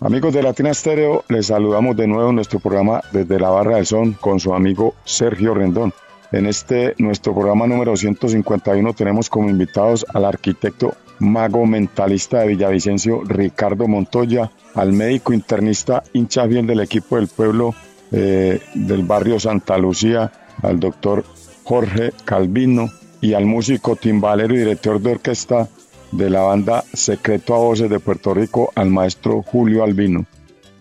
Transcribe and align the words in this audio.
Amigos 0.00 0.32
de 0.32 0.44
Latina 0.44 0.70
Estéreo, 0.70 1.24
les 1.28 1.46
saludamos 1.46 1.96
de 1.96 2.06
nuevo 2.06 2.28
en 2.28 2.36
nuestro 2.36 2.60
programa 2.60 3.02
desde 3.10 3.40
la 3.40 3.50
Barra 3.50 3.76
del 3.76 3.86
Son 3.86 4.12
con 4.12 4.38
su 4.38 4.54
amigo 4.54 4.94
Sergio 5.04 5.54
Rendón. 5.54 5.92
En 6.30 6.46
este 6.46 6.94
nuestro 6.98 7.34
programa 7.34 7.66
número 7.66 7.96
151 7.96 8.92
tenemos 8.92 9.28
como 9.28 9.50
invitados 9.50 10.06
al 10.14 10.24
arquitecto 10.24 10.94
mago 11.18 11.66
mentalista 11.66 12.38
de 12.38 12.46
Villavicencio 12.46 13.22
Ricardo 13.24 13.88
Montoya, 13.88 14.52
al 14.76 14.92
médico 14.92 15.32
internista 15.32 16.04
hincha 16.12 16.46
bien 16.46 16.68
del 16.68 16.78
equipo 16.78 17.16
del 17.16 17.26
pueblo 17.26 17.74
eh, 18.12 18.60
del 18.74 19.02
barrio 19.02 19.40
Santa 19.40 19.78
Lucía, 19.78 20.30
al 20.62 20.78
doctor 20.78 21.24
Jorge 21.64 22.12
Calvino 22.24 22.88
y 23.20 23.34
al 23.34 23.46
músico 23.46 23.96
timbalero 23.96 24.54
y 24.54 24.58
director 24.58 25.00
de 25.00 25.10
orquesta 25.10 25.68
de 26.12 26.30
la 26.30 26.42
banda 26.42 26.84
Secreto 26.92 27.54
a 27.54 27.58
Voces 27.58 27.90
de 27.90 28.00
Puerto 28.00 28.34
Rico 28.34 28.72
al 28.74 28.90
maestro 28.90 29.42
Julio 29.42 29.84
Albino. 29.84 30.24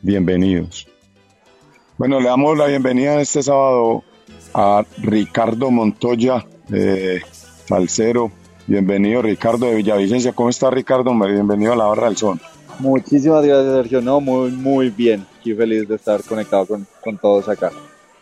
Bienvenidos. 0.02 0.88
Bueno, 1.98 2.20
le 2.20 2.28
damos 2.28 2.58
la 2.58 2.68
bienvenida 2.68 3.20
este 3.20 3.44
sábado 3.44 4.04
a 4.54 4.86
Ricardo 4.98 5.72
Montoya, 5.72 6.46
eh, 6.72 7.22
salsero. 7.66 8.32
Bienvenido 8.68 9.22
Ricardo 9.22 9.66
de 9.66 9.76
Villavicencia. 9.76 10.34
¿Cómo 10.34 10.50
está 10.50 10.70
Ricardo? 10.70 11.14
Bienvenido 11.14 11.74
a 11.74 11.76
la 11.76 11.86
Barra 11.86 12.08
del 12.08 12.18
Sol. 12.18 12.40
Muchísimas 12.80 13.44
gracias 13.44 13.74
Sergio, 13.74 14.02
no, 14.02 14.22
muy, 14.22 14.52
muy 14.52 14.90
bien. 14.90 15.26
Estoy 15.38 15.56
feliz 15.56 15.88
de 15.88 15.96
estar 15.96 16.22
conectado 16.24 16.66
con, 16.66 16.88
con 17.04 17.18
todos 17.18 17.50
acá. 17.50 17.72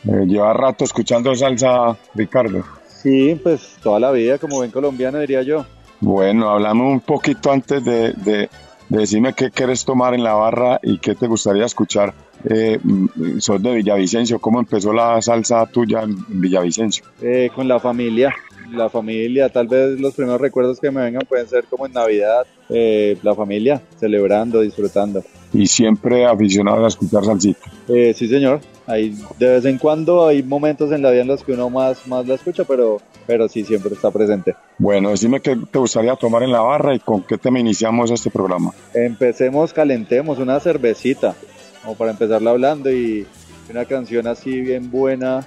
Eh, 0.06 0.26
lleva 0.26 0.53
rato 0.53 0.86
escuchando 0.86 1.36
salsa, 1.36 1.98
Ricardo. 2.14 2.64
Sí, 2.88 3.39
pues 3.44 3.76
toda 3.83 4.00
la 4.00 4.11
vida 4.11 4.38
como 4.38 4.58
buen 4.58 4.72
colombiano 4.72 5.20
diría 5.20 5.42
yo. 5.42 5.66
Bueno, 6.06 6.52
hablamos 6.52 6.94
un 6.94 7.00
poquito 7.00 7.52
antes 7.52 7.84
de, 7.84 8.14
de, 8.14 8.48
de 8.89 8.98
decirme 8.99 9.33
qué 9.33 9.49
quieres 9.49 9.83
tomar 9.83 10.14
en 10.14 10.23
la 10.23 10.36
barra 10.36 10.80
y 10.83 10.99
qué 10.99 11.16
te 11.16 11.26
gustaría 11.26 11.66
escuchar. 11.66 12.14
Eh, 12.48 12.77
mm, 12.82 13.39
sos 13.39 13.64
de 13.64 13.73
Villavicencio, 13.73 14.38
¿cómo 14.38 14.60
empezó 14.60 14.93
la 14.93 15.20
salsa 15.20 15.66
tuya 15.66 16.04
en 16.04 16.16
Villavicencio? 16.27 17.04
Eh, 17.23 17.49
con 17.55 17.67
la 17.67 17.80
familia, 17.80 18.36
la 18.71 18.88
familia, 18.88 19.49
tal 19.49 19.67
vez 19.67 19.99
los 19.99 20.14
primeros 20.14 20.39
recuerdos 20.39 20.80
que 20.80 20.92
me 20.92 21.02
vengan 21.02 21.23
pueden 21.27 21.48
ser 21.48 21.64
como 21.64 21.88
en 21.88 21.93
Navidad, 21.93 22.45
eh, 22.70 23.17
la 23.23 23.33
familia, 23.33 23.82
celebrando, 23.99 24.61
disfrutando. 24.61 25.23
Y 25.54 25.66
siempre 25.66 26.27
aficionado 26.27 26.86
a 26.86 26.89
escuchar 26.89 27.26
salsita. 27.26 27.72
Eh, 27.87 28.14
sí, 28.16 28.27
señor. 28.27 28.61
Hay, 28.88 29.18
de 29.40 29.50
vez 29.50 29.66
en 29.66 29.78
cuando 29.78 30.28
hay 30.28 30.44
momentos 30.44 30.92
en 30.92 31.02
la 31.02 31.12
vida 31.12 31.22
en 31.22 31.28
los 31.28 31.44
que 31.44 31.54
uno 31.54 31.70
más, 31.70 32.06
más 32.08 32.28
la 32.28 32.36
escucha, 32.36 32.64
pero, 32.66 33.02
pero 33.26 33.48
sí 33.48 33.64
siempre 33.64 33.94
está 33.94 34.12
presente. 34.12 34.56
Bueno, 34.78 35.10
decime 35.10 35.42
qué 35.42 35.58
te 35.72 35.80
gustaría 35.80 36.16
tomar 36.16 36.44
en 36.44 36.52
la 36.52 36.62
barra 36.62 36.94
y 36.94 37.00
con 37.00 37.23
qué 37.23 37.38
tema 37.38 37.60
iniciamos 37.60 38.12
este 38.12 38.30
programa. 38.30 38.72
Empecemos, 38.94 39.73
calentemos 39.73 40.38
una 40.38 40.60
cervecita, 40.60 41.36
como 41.84 41.96
para 41.96 42.12
empezarla 42.12 42.52
hablando 42.52 42.92
y 42.92 43.26
una 43.70 43.86
canción 43.86 44.28
así 44.28 44.62
bien 44.62 44.92
buena 44.92 45.44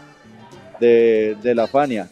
de, 0.81 1.37
de 1.43 1.55
la 1.55 1.67
Fania. 1.67 2.09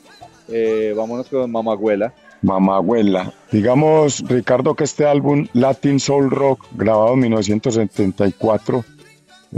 Eh, 0.49 0.95
vámonos 0.97 1.29
con 1.29 1.51
Mamagüela. 1.51 2.13
Mamagüela. 2.43 3.33
Digamos, 3.51 4.23
Ricardo, 4.29 4.75
que 4.75 4.85
este 4.85 5.07
álbum 5.07 5.47
Latin 5.53 5.99
Soul 5.99 6.31
Rock, 6.31 6.67
grabado 6.73 7.15
en 7.15 7.21
1974, 7.21 8.85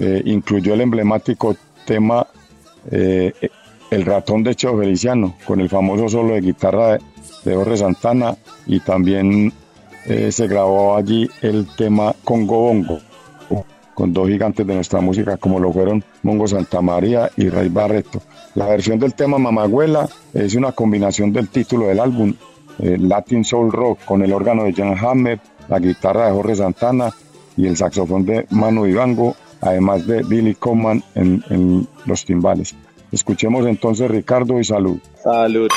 eh, 0.00 0.22
incluyó 0.26 0.74
el 0.74 0.82
emblemático 0.82 1.56
tema 1.84 2.24
eh, 2.88 3.32
El 3.90 4.04
ratón 4.04 4.44
de 4.44 4.54
Cheo 4.54 4.78
Feliciano, 4.78 5.34
con 5.44 5.60
el 5.60 5.68
famoso 5.68 6.08
solo 6.08 6.34
de 6.34 6.40
guitarra 6.40 6.98
de, 7.44 7.54
Jorge 7.54 7.78
Santana, 7.78 8.36
y 8.66 8.78
también 8.78 9.52
eh, 10.06 10.30
se 10.30 10.46
grabó 10.46 10.94
allí 10.94 11.28
el 11.42 11.66
tema 11.76 12.14
Congo 12.22 12.60
Bongo, 12.60 13.00
con 13.94 14.12
dos 14.12 14.28
gigantes 14.28 14.64
de 14.64 14.74
nuestra 14.74 15.00
música, 15.00 15.36
como 15.36 15.58
lo 15.58 15.72
fueron 15.72 16.04
Mongo 16.22 16.46
Santamaría 16.46 17.30
y 17.36 17.48
Ray 17.48 17.68
Barreto. 17.68 18.22
La 18.54 18.66
versión 18.66 19.00
del 19.00 19.14
tema 19.14 19.38
Mamagüela 19.38 20.08
es 20.32 20.54
una 20.54 20.70
combinación 20.70 21.32
del 21.32 21.48
título 21.48 21.86
del 21.86 21.98
álbum, 21.98 22.32
Latin 22.78 23.44
Soul 23.44 23.72
Rock, 23.72 24.04
con 24.04 24.22
el 24.22 24.32
órgano 24.32 24.62
de 24.62 24.72
Jan 24.72 24.96
Hammer, 24.96 25.40
la 25.68 25.80
guitarra 25.80 26.26
de 26.26 26.32
Jorge 26.32 26.54
Santana 26.54 27.10
y 27.56 27.66
el 27.66 27.76
saxofón 27.76 28.24
de 28.24 28.46
Manu 28.50 28.86
Ivango, 28.86 29.34
además 29.60 30.06
de 30.06 30.22
Billy 30.22 30.54
Coleman 30.54 31.02
en, 31.14 31.44
en 31.50 31.88
los 32.06 32.24
timbales. 32.24 32.74
Escuchemos 33.12 33.66
entonces 33.66 34.10
Ricardo 34.10 34.60
y 34.60 34.64
salud. 34.64 34.98
Salud. 35.22 35.68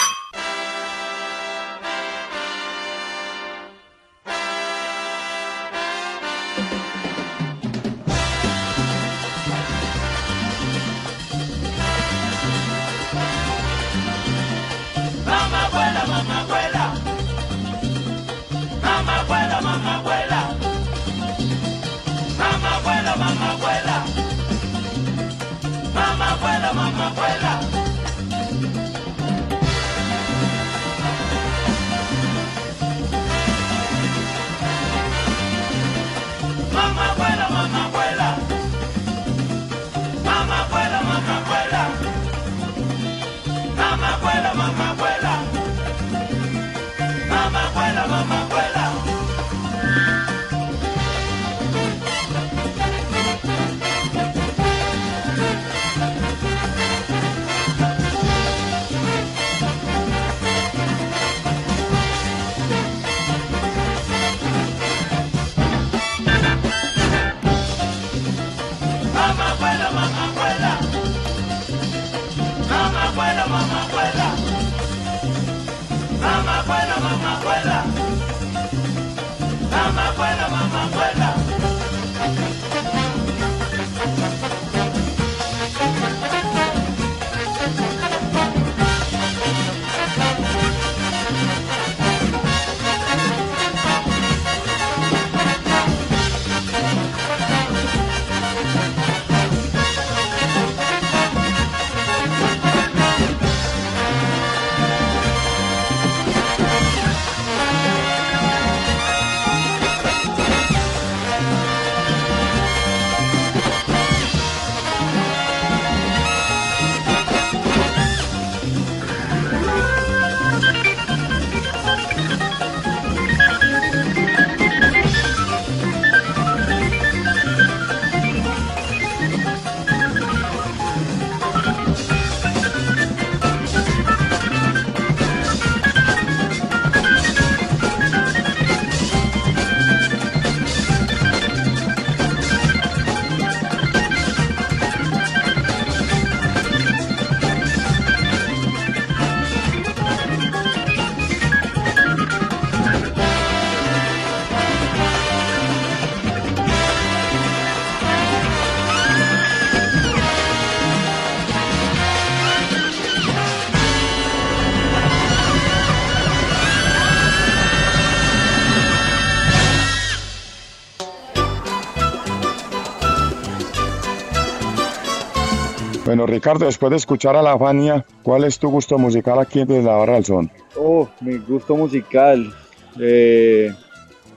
Ricardo, 176.32 176.66
después 176.66 176.90
de 176.90 176.96
escuchar 176.96 177.36
a 177.36 177.42
la 177.42 177.58
Fania, 177.58 178.06
¿cuál 178.24 178.46
es 178.46 178.58
tu 178.58 178.70
gusto 178.70 178.98
musical 178.98 179.38
aquí 179.40 179.66
desde 179.66 179.84
la 179.84 179.98
Barra 179.98 180.14
del 180.14 180.26
Son? 180.26 180.52
Oh, 180.78 181.10
mi 181.20 181.38
gusto 181.38 181.76
musical 181.76 182.54
eh, 183.00 183.74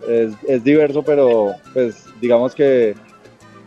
es, 0.08 0.32
es 0.48 0.64
diverso, 0.64 1.02
pero 1.02 1.54
pues 1.72 2.04
digamos 2.20 2.52
que, 2.54 2.94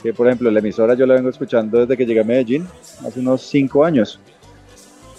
que, 0.04 0.14
por 0.14 0.28
ejemplo, 0.28 0.52
la 0.52 0.60
emisora 0.60 0.94
yo 0.94 1.06
la 1.06 1.14
vengo 1.14 1.30
escuchando 1.30 1.80
desde 1.80 1.96
que 1.96 2.06
llegué 2.06 2.20
a 2.20 2.26
Medellín, 2.26 2.68
hace 3.06 3.22
unos 3.22 3.44
cinco 3.44 3.86
años. 3.86 4.20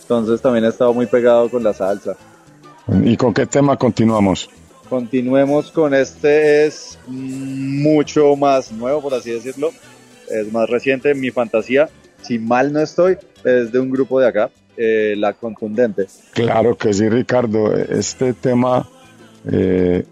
Entonces 0.02 0.40
también 0.42 0.64
he 0.64 0.68
estado 0.68 0.92
muy 0.92 1.06
pegado 1.06 1.48
con 1.48 1.62
la 1.62 1.72
salsa. 1.72 2.14
¿Y 3.04 3.16
con 3.16 3.32
qué 3.32 3.46
tema 3.46 3.76
continuamos? 3.76 4.48
Continuemos 4.88 5.70
con 5.70 5.92
este, 5.92 6.66
es 6.66 6.98
mucho 7.06 8.36
más 8.36 8.70
nuevo, 8.72 9.02
por 9.02 9.14
así 9.14 9.30
decirlo. 9.30 9.70
Es 10.30 10.52
más 10.52 10.68
reciente, 10.68 11.14
mi 11.14 11.30
fantasía. 11.30 11.88
Si 12.22 12.38
mal 12.38 12.72
no 12.72 12.80
estoy, 12.80 13.16
es 13.44 13.72
de 13.72 13.78
un 13.78 13.90
grupo 13.90 14.20
de 14.20 14.28
acá, 14.28 14.50
eh, 14.76 15.14
La 15.16 15.32
Contundente. 15.32 16.06
Claro 16.32 16.76
que 16.76 16.92
sí, 16.92 17.08
Ricardo. 17.08 17.74
Este 17.74 18.32
tema 18.32 18.88
eh, 19.50 20.04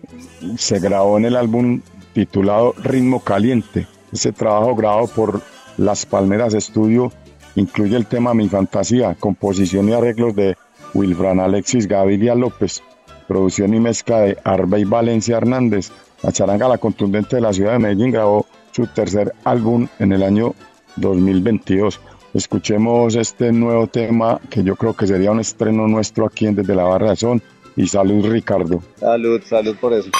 se 0.56 0.78
grabó 0.80 1.18
en 1.18 1.26
el 1.26 1.36
álbum 1.36 1.80
titulado 2.12 2.74
Ritmo 2.82 3.22
Caliente. 3.22 3.86
Ese 4.12 4.32
trabajo 4.32 4.74
grabado 4.74 5.08
por 5.08 5.42
Las 5.76 6.06
Palmeras 6.06 6.54
Estudio 6.54 7.12
incluye 7.54 7.96
el 7.96 8.06
tema 8.06 8.34
Mi 8.34 8.48
Fantasía, 8.48 9.14
composición 9.14 9.88
y 9.88 9.92
arreglos 9.92 10.34
de 10.34 10.56
Wilfran 10.94 11.40
Alexis 11.40 11.86
Gaviria 11.86 12.34
López, 12.34 12.82
producción 13.28 13.74
y 13.74 13.80
mezcla 13.80 14.20
de 14.20 14.38
Arbey 14.44 14.84
Valencia 14.84 15.36
Hernández. 15.36 15.90
La 16.22 16.32
charanga 16.32 16.68
La 16.68 16.78
Contundente 16.78 17.36
de 17.36 17.42
la 17.42 17.52
ciudad 17.52 17.72
de 17.72 17.78
Medellín 17.78 18.12
grabó 18.12 18.46
su 18.72 18.86
tercer 18.86 19.34
álbum 19.44 19.88
en 19.98 20.12
el 20.12 20.22
año 20.22 20.54
2022. 20.96 22.00
Escuchemos 22.34 23.14
este 23.14 23.52
nuevo 23.52 23.86
tema 23.86 24.40
que 24.50 24.62
yo 24.62 24.76
creo 24.76 24.94
que 24.94 25.06
sería 25.06 25.30
un 25.30 25.40
estreno 25.40 25.88
nuestro 25.88 26.26
aquí 26.26 26.46
en 26.46 26.54
Desde 26.54 26.74
la 26.74 26.84
Barra 26.84 27.10
de 27.10 27.16
Son. 27.16 27.42
Y 27.76 27.86
salud 27.86 28.26
Ricardo. 28.26 28.82
Salud, 28.98 29.40
salud 29.44 29.76
por 29.78 29.92
eso. 29.92 30.10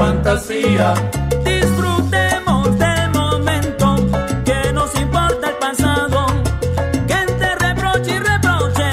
Fantasía. 0.00 0.94
Disfrutemos 1.44 2.78
del 2.78 3.10
momento, 3.10 3.86
que 4.46 4.72
nos 4.72 4.90
importa 4.98 5.50
el 5.52 5.56
pasado, 5.66 6.26
que 7.06 7.16
entre 7.28 7.54
reproche 7.66 8.10
y 8.16 8.18
reproche 8.18 8.88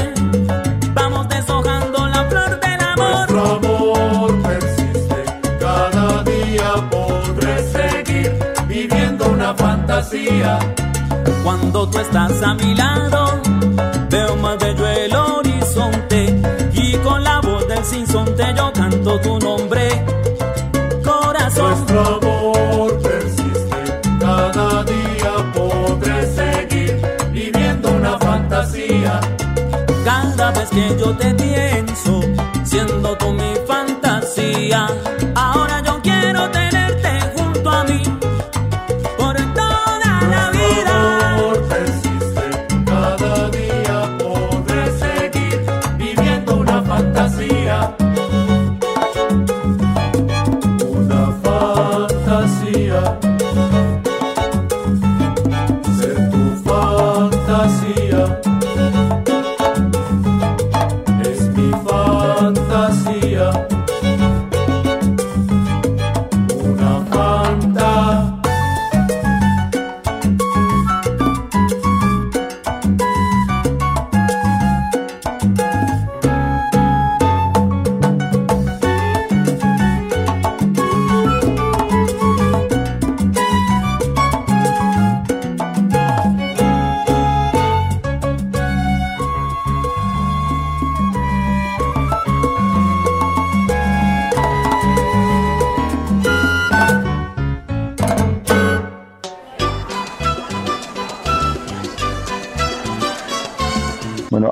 vamos 0.93 1.29
deshojando 1.29 2.07
la 2.09 2.23
flor 2.25 2.59
del 2.59 2.81
amor. 2.93 3.31
Nuestro 3.31 3.55
amor 3.55 4.41
persiste, 4.41 5.19
cada 5.61 6.23
día 6.23 6.69
podré 6.91 7.55
seguir 7.77 8.29
viviendo 8.67 9.29
una 9.29 9.53
fantasía. 9.55 10.59
Cuando 11.43 11.89
tú 11.89 11.99
estás 11.99 12.43
a 12.43 12.53
mi 12.55 12.75
lado, 12.75 13.39
veo 14.09 14.35
más 14.35 14.57
bello 14.59 14.85
el 14.87 15.15
horizonte 15.15 16.19
y 16.73 16.97
con 16.97 17.23
la 17.23 17.39
voz 17.39 17.65
del 17.69 17.83
sinsonte 17.85 18.43
yo 18.57 18.73
canto 18.73 19.19
tu 19.21 19.39
nombre, 19.39 19.87
cada 24.19 24.83
día 24.83 25.31
podré 25.53 26.25
seguir 26.27 27.01
viviendo 27.31 27.89
una 27.91 28.17
fantasía. 28.19 29.19
Cada 30.05 30.51
vez 30.51 30.69
que 30.69 30.95
yo 30.99 31.15
te 31.17 31.33
pienso, 31.33 32.21
siendo 32.63 33.17
tú 33.17 33.31
mi 33.33 33.53
fantasía, 33.67 34.87
ahora 35.35 35.81
yo 35.81 35.86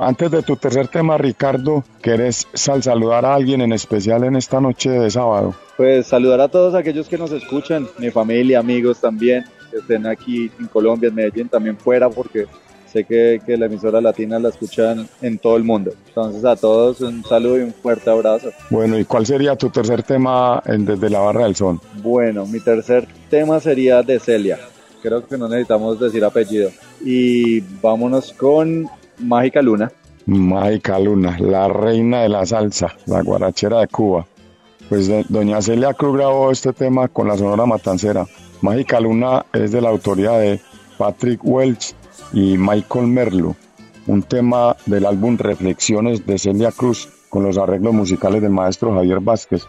antes 0.05 0.29
de 0.29 0.43
tu 0.43 0.55
tercer 0.55 0.87
tema, 0.87 1.17
Ricardo, 1.17 1.83
¿quieres 1.99 2.47
sal 2.53 2.83
saludar 2.83 3.25
a 3.25 3.33
alguien 3.33 3.61
en 3.61 3.73
especial 3.73 4.23
en 4.23 4.35
esta 4.35 4.61
noche 4.61 4.91
de 4.91 5.09
sábado? 5.09 5.55
Pues 5.77 6.05
saludar 6.05 6.41
a 6.41 6.47
todos 6.47 6.75
aquellos 6.75 7.09
que 7.09 7.17
nos 7.17 7.31
escuchan, 7.31 7.87
mi 7.97 8.11
familia, 8.11 8.59
amigos 8.59 9.01
también, 9.01 9.45
que 9.71 9.77
estén 9.77 10.05
aquí 10.05 10.51
en 10.59 10.67
Colombia, 10.67 11.09
en 11.09 11.15
Medellín, 11.15 11.49
también 11.49 11.75
fuera, 11.75 12.07
porque 12.07 12.45
sé 12.85 13.03
que, 13.03 13.41
que 13.43 13.57
la 13.57 13.65
emisora 13.65 13.99
latina 13.99 14.37
la 14.37 14.49
escuchan 14.49 15.09
en 15.23 15.39
todo 15.39 15.57
el 15.57 15.63
mundo. 15.63 15.91
Entonces 16.07 16.45
a 16.45 16.55
todos 16.55 17.01
un 17.01 17.23
saludo 17.23 17.57
y 17.57 17.61
un 17.61 17.73
fuerte 17.73 18.11
abrazo. 18.11 18.51
Bueno, 18.69 18.99
¿y 18.99 19.05
cuál 19.05 19.25
sería 19.25 19.55
tu 19.55 19.71
tercer 19.71 20.03
tema 20.03 20.61
en 20.67 20.85
Desde 20.85 21.09
la 21.09 21.19
Barra 21.19 21.45
del 21.45 21.55
Son? 21.55 21.81
Bueno, 22.03 22.45
mi 22.45 22.59
tercer 22.59 23.07
tema 23.31 23.59
sería 23.59 24.03
de 24.03 24.19
Celia. 24.19 24.59
Creo 25.01 25.25
que 25.25 25.35
no 25.35 25.47
necesitamos 25.47 25.99
decir 25.99 26.23
apellido. 26.23 26.69
Y 27.03 27.59
vámonos 27.81 28.31
con 28.33 28.87
Mágica 29.19 29.61
Luna. 29.61 29.91
Mágica 30.25 30.99
Luna, 30.99 31.37
la 31.39 31.67
reina 31.67 32.23
de 32.23 32.29
la 32.29 32.45
salsa, 32.45 32.95
la 33.05 33.21
guarachera 33.21 33.79
de 33.79 33.87
Cuba. 33.87 34.25
Pues 34.89 35.09
doña 35.29 35.61
Celia 35.61 35.93
Cruz 35.93 36.17
grabó 36.17 36.51
este 36.51 36.73
tema 36.73 37.07
con 37.07 37.27
la 37.27 37.37
Sonora 37.37 37.65
Matancera. 37.65 38.25
Mágica 38.61 38.99
Luna 38.99 39.45
es 39.53 39.71
de 39.71 39.81
la 39.81 39.89
autoría 39.89 40.31
de 40.31 40.59
Patrick 40.97 41.41
Welch 41.43 41.93
y 42.33 42.57
Michael 42.57 43.07
Merlo, 43.07 43.55
un 44.07 44.23
tema 44.23 44.75
del 44.85 45.05
álbum 45.05 45.37
Reflexiones 45.37 46.25
de 46.25 46.37
Celia 46.37 46.71
Cruz 46.71 47.09
con 47.29 47.43
los 47.43 47.57
arreglos 47.57 47.93
musicales 47.93 48.41
del 48.41 48.51
maestro 48.51 48.93
Javier 48.93 49.19
Vázquez. 49.19 49.63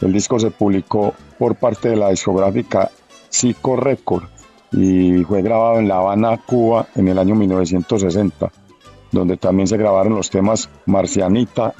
El 0.00 0.12
disco 0.12 0.38
se 0.38 0.50
publicó 0.50 1.14
por 1.38 1.56
parte 1.56 1.90
de 1.90 1.96
la 1.96 2.10
discográfica 2.10 2.90
Zico 3.32 3.76
Record 3.76 4.24
y 4.72 5.24
fue 5.24 5.42
grabado 5.42 5.78
en 5.78 5.88
La 5.88 5.96
Habana, 5.96 6.38
Cuba, 6.44 6.86
en 6.94 7.08
el 7.08 7.18
año 7.18 7.34
1960 7.34 8.52
donde 9.16 9.36
también 9.36 9.66
se 9.66 9.76
grabaron 9.76 10.14
los 10.14 10.30
temas 10.30 10.68
Marcianita, 10.86 11.74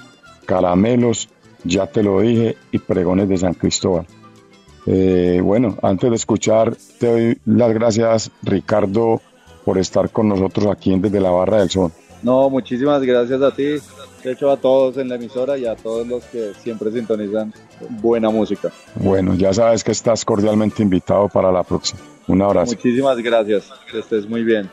Caramelos, 0.44 1.28
Ya 1.64 1.86
te 1.86 2.02
lo 2.02 2.20
dije 2.20 2.56
y 2.70 2.78
Pregones 2.78 3.28
de 3.28 3.36
San 3.36 3.54
Cristóbal. 3.54 4.06
Eh, 4.86 5.40
bueno, 5.42 5.76
antes 5.82 6.08
de 6.10 6.16
escuchar, 6.16 6.76
te 6.98 7.06
doy 7.10 7.38
las 7.44 7.72
gracias, 7.72 8.30
Ricardo, 8.42 9.20
por 9.64 9.78
estar 9.78 10.10
con 10.10 10.28
nosotros 10.28 10.66
aquí 10.66 10.92
en 10.92 11.02
Desde 11.02 11.20
la 11.20 11.30
Barra 11.30 11.58
del 11.58 11.70
Sol. 11.70 11.90
No, 12.22 12.48
muchísimas 12.48 13.02
gracias 13.02 13.42
a 13.42 13.50
ti, 13.50 13.78
de 14.24 14.32
hecho 14.32 14.50
a 14.50 14.56
todos 14.56 14.96
en 14.96 15.08
la 15.08 15.16
emisora 15.16 15.58
y 15.58 15.66
a 15.66 15.76
todos 15.76 16.06
los 16.06 16.24
que 16.24 16.52
siempre 16.54 16.90
sintonizan 16.92 17.52
buena 18.00 18.30
música. 18.30 18.70
Bueno, 18.94 19.34
ya 19.34 19.52
sabes 19.52 19.84
que 19.84 19.92
estás 19.92 20.24
cordialmente 20.24 20.82
invitado 20.82 21.28
para 21.28 21.52
la 21.52 21.62
próxima. 21.62 22.00
Un 22.28 22.42
abrazo. 22.42 22.72
Muchísimas 22.72 23.18
gracias, 23.18 23.70
que 23.90 23.98
estés 23.98 24.28
muy 24.28 24.44
bien. 24.44 24.70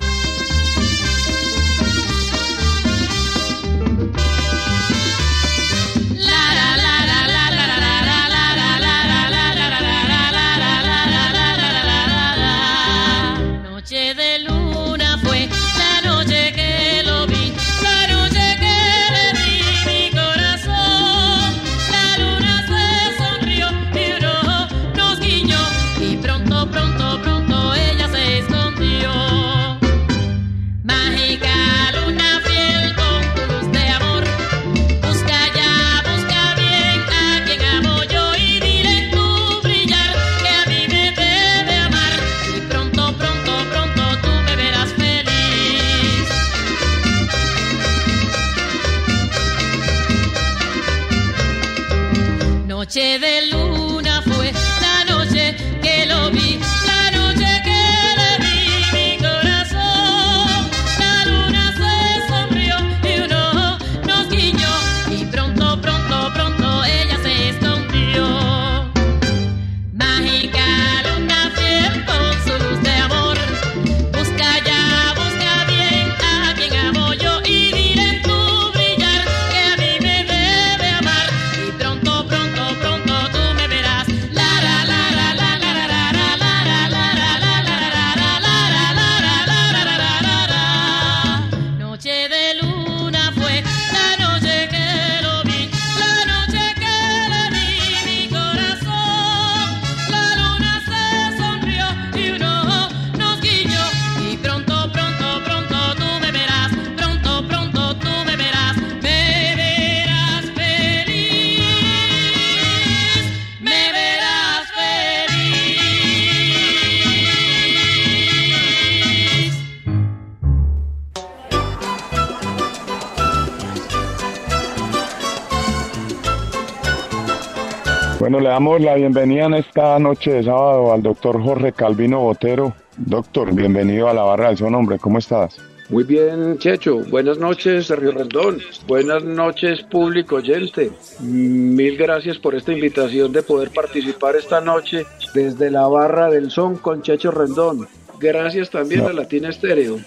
Damos 128.53 128.79
la 128.81 128.93
bienvenida 128.93 129.45
en 129.45 129.55
esta 129.55 129.97
noche 129.97 130.31
de 130.31 130.43
sábado 130.43 130.93
al 130.93 131.01
doctor 131.01 131.41
Jorge 131.41 131.71
Calvino 131.71 132.19
Botero. 132.19 132.75
Doctor, 132.97 133.51
bienvenido 133.51 134.07
a 134.07 134.13
la 134.13 134.21
Barra 134.21 134.49
del 134.49 134.57
Son, 134.57 134.75
hombre, 134.75 134.99
¿cómo 134.99 135.17
estás? 135.17 135.57
Muy 135.89 136.03
bien, 136.03 136.59
Checho. 136.59 136.99
Buenas 137.09 137.39
noches, 137.39 137.87
Sergio 137.87 138.11
Rendón. 138.11 138.59
Buenas 138.87 139.23
noches, 139.23 139.81
público 139.81 140.35
oyente. 140.35 140.91
Mil 141.19 141.97
gracias 141.97 142.37
por 142.37 142.53
esta 142.53 142.71
invitación 142.71 143.31
de 143.31 143.41
poder 143.41 143.71
participar 143.71 144.35
esta 144.35 144.61
noche 144.61 145.03
desde 145.33 145.71
la 145.71 145.87
barra 145.87 146.29
del 146.29 146.51
son 146.51 146.75
con 146.75 147.01
Checho 147.01 147.31
Rendón. 147.31 147.87
Gracias 148.19 148.69
también 148.69 149.01
No. 149.01 149.07
a 149.07 149.13
Latina 149.13 149.49
Estéreo. 149.49 149.97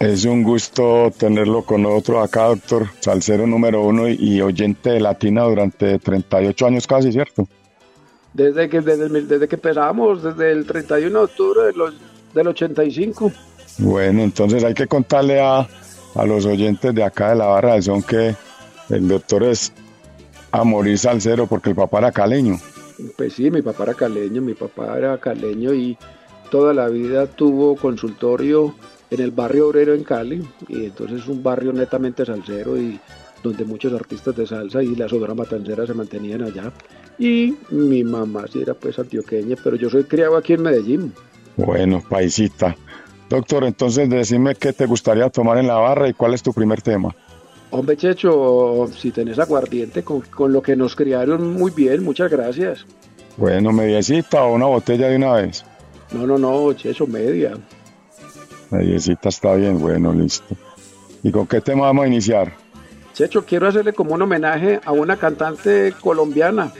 Es 0.00 0.26
un 0.26 0.42
gusto 0.42 1.10
tenerlo 1.18 1.62
con 1.62 1.80
nosotros 1.80 2.22
acá, 2.22 2.48
doctor. 2.48 2.88
Salsero 3.00 3.46
número 3.46 3.80
uno 3.80 4.06
y, 4.06 4.16
y 4.20 4.42
oyente 4.42 4.90
de 4.90 5.00
Latina 5.00 5.44
durante 5.44 5.98
38 5.98 6.66
años 6.66 6.86
casi, 6.86 7.10
¿cierto? 7.10 7.48
Desde 8.36 8.68
que, 8.68 8.82
desde, 8.82 9.48
que 9.48 9.54
empezamos, 9.54 10.22
desde 10.22 10.52
el 10.52 10.66
31 10.66 11.18
de 11.18 11.24
octubre 11.24 11.62
de 11.62 11.72
los, 11.72 11.94
del 12.34 12.48
85. 12.48 13.32
Bueno, 13.78 14.22
entonces 14.22 14.62
hay 14.62 14.74
que 14.74 14.86
contarle 14.86 15.40
a, 15.40 15.66
a 16.14 16.26
los 16.26 16.44
oyentes 16.44 16.94
de 16.94 17.02
acá 17.02 17.30
de 17.30 17.36
la 17.36 17.46
Barra 17.46 17.72
del 17.72 17.82
Son 17.82 18.02
que 18.02 18.36
el 18.90 19.08
doctor 19.08 19.42
es 19.44 19.72
a 20.52 20.64
morir 20.64 20.98
salsero 20.98 21.46
porque 21.46 21.70
el 21.70 21.76
papá 21.76 21.98
era 21.98 22.12
caleño. 22.12 22.58
Pues 23.16 23.32
sí, 23.32 23.50
mi 23.50 23.62
papá 23.62 23.84
era 23.84 23.94
caleño, 23.94 24.42
mi 24.42 24.52
papá 24.52 24.98
era 24.98 25.16
caleño 25.18 25.72
y 25.72 25.96
toda 26.50 26.74
la 26.74 26.88
vida 26.88 27.26
tuvo 27.26 27.74
consultorio 27.76 28.74
en 29.10 29.20
el 29.22 29.30
barrio 29.30 29.68
obrero 29.68 29.94
en 29.94 30.04
Cali 30.04 30.46
y 30.68 30.84
entonces 30.84 31.26
un 31.26 31.42
barrio 31.42 31.72
netamente 31.72 32.26
salsero 32.26 32.76
y 32.76 33.00
donde 33.42 33.64
muchos 33.64 33.94
artistas 33.94 34.36
de 34.36 34.46
salsa 34.46 34.82
y 34.82 34.94
la 34.94 35.08
sonora 35.08 35.34
matancera 35.34 35.86
se 35.86 35.94
mantenían 35.94 36.42
allá 36.42 36.70
y 37.18 37.56
mi 37.70 38.04
mamá 38.04 38.44
sí 38.52 38.60
era 38.62 38.74
pues 38.74 38.98
antioqueña 38.98 39.56
pero 39.62 39.76
yo 39.76 39.88
soy 39.90 40.04
criado 40.04 40.36
aquí 40.36 40.52
en 40.54 40.62
Medellín 40.62 41.12
Bueno, 41.56 42.02
paisita. 42.08 42.76
Doctor, 43.28 43.64
entonces 43.64 44.08
decime 44.08 44.54
qué 44.54 44.72
te 44.72 44.86
gustaría 44.86 45.28
tomar 45.30 45.58
en 45.58 45.66
la 45.66 45.74
barra 45.74 46.08
y 46.08 46.12
cuál 46.14 46.34
es 46.34 46.42
tu 46.42 46.52
primer 46.52 46.80
tema. 46.82 47.14
hombre 47.70 47.96
Checho 47.96 48.86
si 48.96 49.10
tenés 49.10 49.38
aguardiente 49.38 50.02
con, 50.04 50.20
con 50.20 50.52
lo 50.52 50.62
que 50.62 50.76
nos 50.76 50.94
criaron 50.94 51.54
muy 51.54 51.70
bien 51.72 52.04
muchas 52.04 52.30
gracias 52.30 52.84
Bueno, 53.36 53.72
mediecita 53.72 54.44
o 54.44 54.54
una 54.54 54.66
botella 54.66 55.08
de 55.08 55.16
una 55.16 55.32
vez. 55.34 55.64
no 56.12 56.26
no 56.26 56.38
no 56.38 56.72
Checho 56.74 57.06
media 57.06 57.54
Mediecita 58.70 59.28
está 59.28 59.54
bien, 59.54 59.78
bueno, 59.78 60.12
listo. 60.12 60.56
¿Y 61.22 61.30
con 61.30 61.46
qué 61.46 61.60
tema 61.60 61.82
vamos 61.82 62.04
a 62.04 62.08
iniciar? 62.08 62.52
Checho, 63.14 63.44
quiero 63.46 63.68
hacerle 63.68 63.92
como 63.92 64.12
un 64.14 64.22
homenaje 64.22 64.80
a 64.84 64.92
una 64.92 65.16
cantante 65.16 65.94
colombiana, 66.00 66.72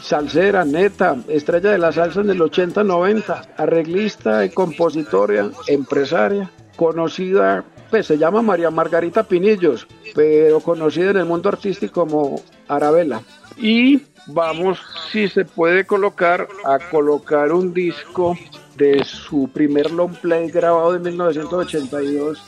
salsera, 0.00 0.64
neta, 0.64 1.16
estrella 1.28 1.70
de 1.70 1.78
la 1.78 1.92
salsa 1.92 2.20
en 2.20 2.30
el 2.30 2.40
80-90, 2.40 3.54
arreglista 3.56 4.44
y 4.44 4.50
compositora, 4.50 5.50
empresaria, 5.66 6.50
conocida, 6.76 7.64
pues 7.90 8.06
se 8.06 8.18
llama 8.18 8.42
María 8.42 8.70
Margarita 8.70 9.22
Pinillos, 9.22 9.86
pero 10.14 10.60
conocida 10.60 11.10
en 11.10 11.18
el 11.18 11.24
mundo 11.24 11.48
artístico 11.48 12.06
como 12.06 12.40
Arabella. 12.68 13.22
Y 13.56 14.02
vamos, 14.26 14.78
si 15.10 15.28
se 15.28 15.44
puede 15.44 15.84
colocar, 15.84 16.46
a 16.64 16.78
colocar 16.78 17.52
un 17.52 17.74
disco 17.74 18.36
de 18.76 19.04
su 19.04 19.50
primer 19.52 19.90
long 19.90 20.14
play 20.14 20.50
grabado 20.50 20.94
en 20.94 21.02
1982 21.02 22.40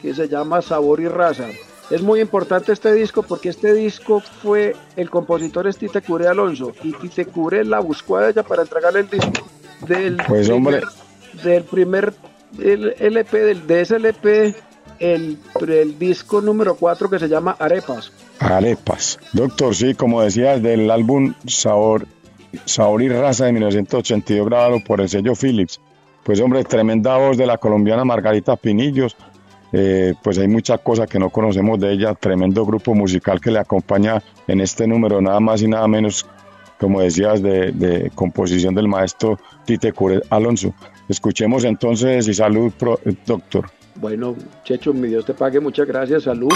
que 0.00 0.14
se 0.14 0.28
llama 0.28 0.62
Sabor 0.62 1.00
y 1.00 1.08
Raza. 1.08 1.48
Es 1.90 2.02
muy 2.02 2.20
importante 2.20 2.72
este 2.72 2.92
disco 2.92 3.22
porque 3.22 3.48
este 3.48 3.72
disco 3.72 4.20
fue 4.20 4.74
el 4.96 5.08
compositor 5.08 5.66
es 5.68 5.76
Tite 5.78 6.02
Cure 6.02 6.26
Alonso 6.26 6.72
y 6.82 6.92
Tite 6.92 7.26
Cure 7.26 7.64
la 7.64 7.78
buscó 7.80 8.16
a 8.16 8.28
ella 8.28 8.42
para 8.42 8.62
entregarle 8.62 9.00
el 9.00 9.10
disco 9.10 9.46
del 9.86 10.16
Pues, 10.26 10.48
hombre. 10.50 10.80
primer, 10.80 11.44
del 11.44 11.64
primer 11.64 12.14
el 12.58 12.94
LP 12.98 13.38
del 13.38 13.66
de 13.66 13.80
ese 13.82 13.96
LP 13.96 14.54
el, 14.98 15.38
el 15.68 15.98
disco 15.98 16.40
número 16.40 16.74
4 16.74 17.10
que 17.10 17.18
se 17.18 17.28
llama 17.28 17.54
Arepas. 17.58 18.10
Arepas. 18.40 19.18
Doctor, 19.32 19.74
sí, 19.74 19.94
como 19.94 20.22
decías, 20.22 20.62
del 20.62 20.90
álbum 20.90 21.34
Sabor, 21.46 22.06
Sabor 22.64 23.02
y 23.02 23.08
Raza 23.08 23.44
de 23.46 23.52
1982 23.52 24.46
grabado 24.46 24.80
por 24.84 25.00
el 25.00 25.08
sello 25.08 25.34
Philips. 25.34 25.80
Pues 26.24 26.40
hombre, 26.40 26.64
tremenda 26.64 27.16
voz 27.16 27.36
de 27.36 27.46
la 27.46 27.58
colombiana 27.58 28.04
Margarita 28.04 28.56
Pinillos. 28.56 29.16
Eh, 29.72 30.14
pues 30.22 30.38
hay 30.38 30.48
muchas 30.48 30.80
cosas 30.80 31.08
que 31.08 31.18
no 31.18 31.30
conocemos 31.30 31.78
de 31.80 31.92
ella. 31.92 32.14
Tremendo 32.14 32.64
grupo 32.64 32.94
musical 32.94 33.40
que 33.40 33.50
le 33.50 33.58
acompaña 33.58 34.22
en 34.46 34.60
este 34.60 34.86
número, 34.86 35.20
nada 35.20 35.40
más 35.40 35.62
y 35.62 35.68
nada 35.68 35.86
menos, 35.88 36.26
como 36.78 37.00
decías, 37.00 37.42
de, 37.42 38.10
composición 38.14 38.74
del 38.74 38.88
maestro 38.88 39.38
Tite 39.64 39.92
Cure 39.92 40.22
Alonso. 40.30 40.74
Escuchemos 41.08 41.64
entonces 41.64 42.28
y 42.28 42.34
salud, 42.34 42.72
eh, 43.04 43.14
doctor. 43.26 43.70
Bueno, 43.96 44.36
Checho, 44.64 44.92
mi 44.92 45.08
Dios 45.08 45.24
te 45.24 45.34
pague, 45.34 45.60
muchas 45.60 45.86
gracias, 45.86 46.24
salud. 46.24 46.52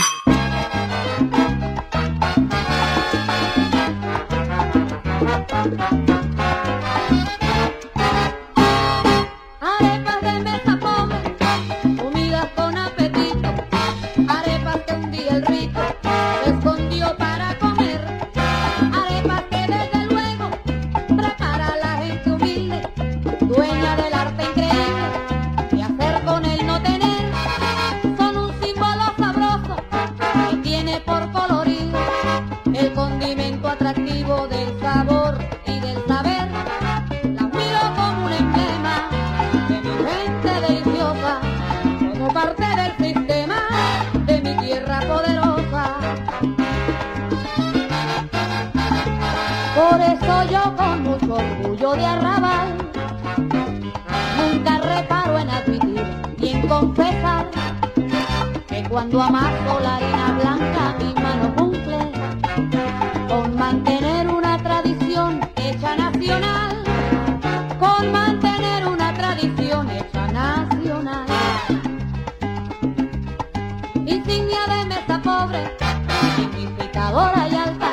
De 51.97 52.07
arrabal, 52.07 52.69
nunca 54.39 54.79
reparo 54.79 55.39
en 55.39 55.51
admitir 55.51 56.05
y 56.39 56.49
en 56.49 56.69
confesar 56.69 57.51
que 58.69 58.85
cuando 58.89 59.21
amaso 59.21 59.81
la 59.83 59.97
harina 59.97 60.39
blanca 60.41 60.95
mi 61.01 61.15
mano 61.15 61.55
cumple 61.57 62.13
con 63.29 63.57
mantener 63.57 64.29
una 64.29 64.57
tradición 64.59 65.41
hecha 65.57 65.97
nacional, 65.97 66.77
con 67.81 68.13
mantener 68.13 68.87
una 68.87 69.13
tradición 69.13 69.91
hecha 69.91 70.27
nacional. 70.29 71.27
Insignia 74.07 74.61
de 74.69 74.85
mesa 74.87 75.21
pobre, 75.25 75.77
significadora 76.37 77.49
y 77.49 77.55
alta, 77.57 77.91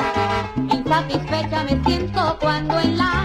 insatisfecha 0.72 1.64
me 1.64 1.84
siento 1.84 2.38
cuando 2.40 2.80
en 2.80 2.98
la 2.98 3.17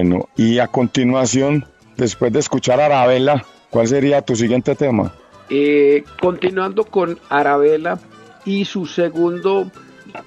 Bueno, 0.00 0.28
y 0.36 0.60
a 0.60 0.68
continuación, 0.68 1.66
después 1.96 2.32
de 2.32 2.38
escuchar 2.38 2.80
a 2.80 2.86
Arabella, 2.86 3.44
¿cuál 3.68 3.88
sería 3.88 4.22
tu 4.22 4.36
siguiente 4.36 4.76
tema? 4.76 5.12
Eh, 5.50 6.04
continuando 6.20 6.84
con 6.84 7.18
Arabella 7.28 7.98
y 8.44 8.64
su 8.64 8.86
segundo 8.86 9.68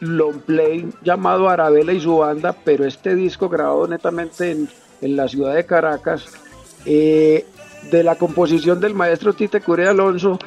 long 0.02 0.42
play 0.42 0.90
llamado 1.06 1.48
Arabella 1.48 1.94
y 1.94 2.02
su 2.02 2.18
banda, 2.18 2.54
pero 2.66 2.86
este 2.86 3.16
disco 3.16 3.48
grabado 3.48 3.88
netamente 3.88 4.52
en, 4.52 4.68
en 5.00 5.16
la 5.16 5.30
ciudad 5.30 5.56
de 5.56 5.66
Caracas, 5.66 6.26
eh, 6.86 7.46
de 7.92 8.04
la 8.04 8.16
composición 8.16 8.82
del 8.82 8.94
maestro 8.94 9.32
Tite 9.32 9.62
Cure 9.62 9.88
Alonso, 9.88 10.38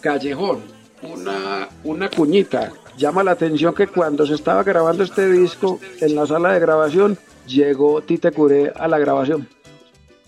Callejón, 0.00 0.60
una, 1.02 1.68
una 1.84 2.08
cuñita. 2.08 2.72
Llama 3.02 3.24
la 3.24 3.32
atención 3.32 3.74
que 3.74 3.88
cuando 3.88 4.24
se 4.24 4.34
estaba 4.34 4.62
grabando 4.62 5.02
este 5.02 5.28
disco 5.28 5.80
en 6.00 6.14
la 6.14 6.24
sala 6.24 6.52
de 6.52 6.60
grabación, 6.60 7.18
llegó 7.48 8.00
Tite 8.00 8.30
Cure 8.30 8.72
a 8.76 8.86
la 8.86 8.96
grabación. 8.96 9.48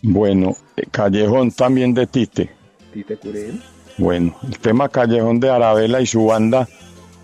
Bueno, 0.03 0.57
eh, 0.77 0.83
Callejón 0.91 1.53
también 1.53 1.95
de 1.95 2.09
Tite. 2.09 2.51
Tite 2.93 3.17
Cure. 3.17 3.53
Bueno, 3.97 4.37
el 4.43 4.59
tema 4.59 4.89
Callejón 4.89 5.39
de 5.39 5.51
Arabella 5.51 6.01
y 6.01 6.07
su 6.07 6.27
banda 6.27 6.67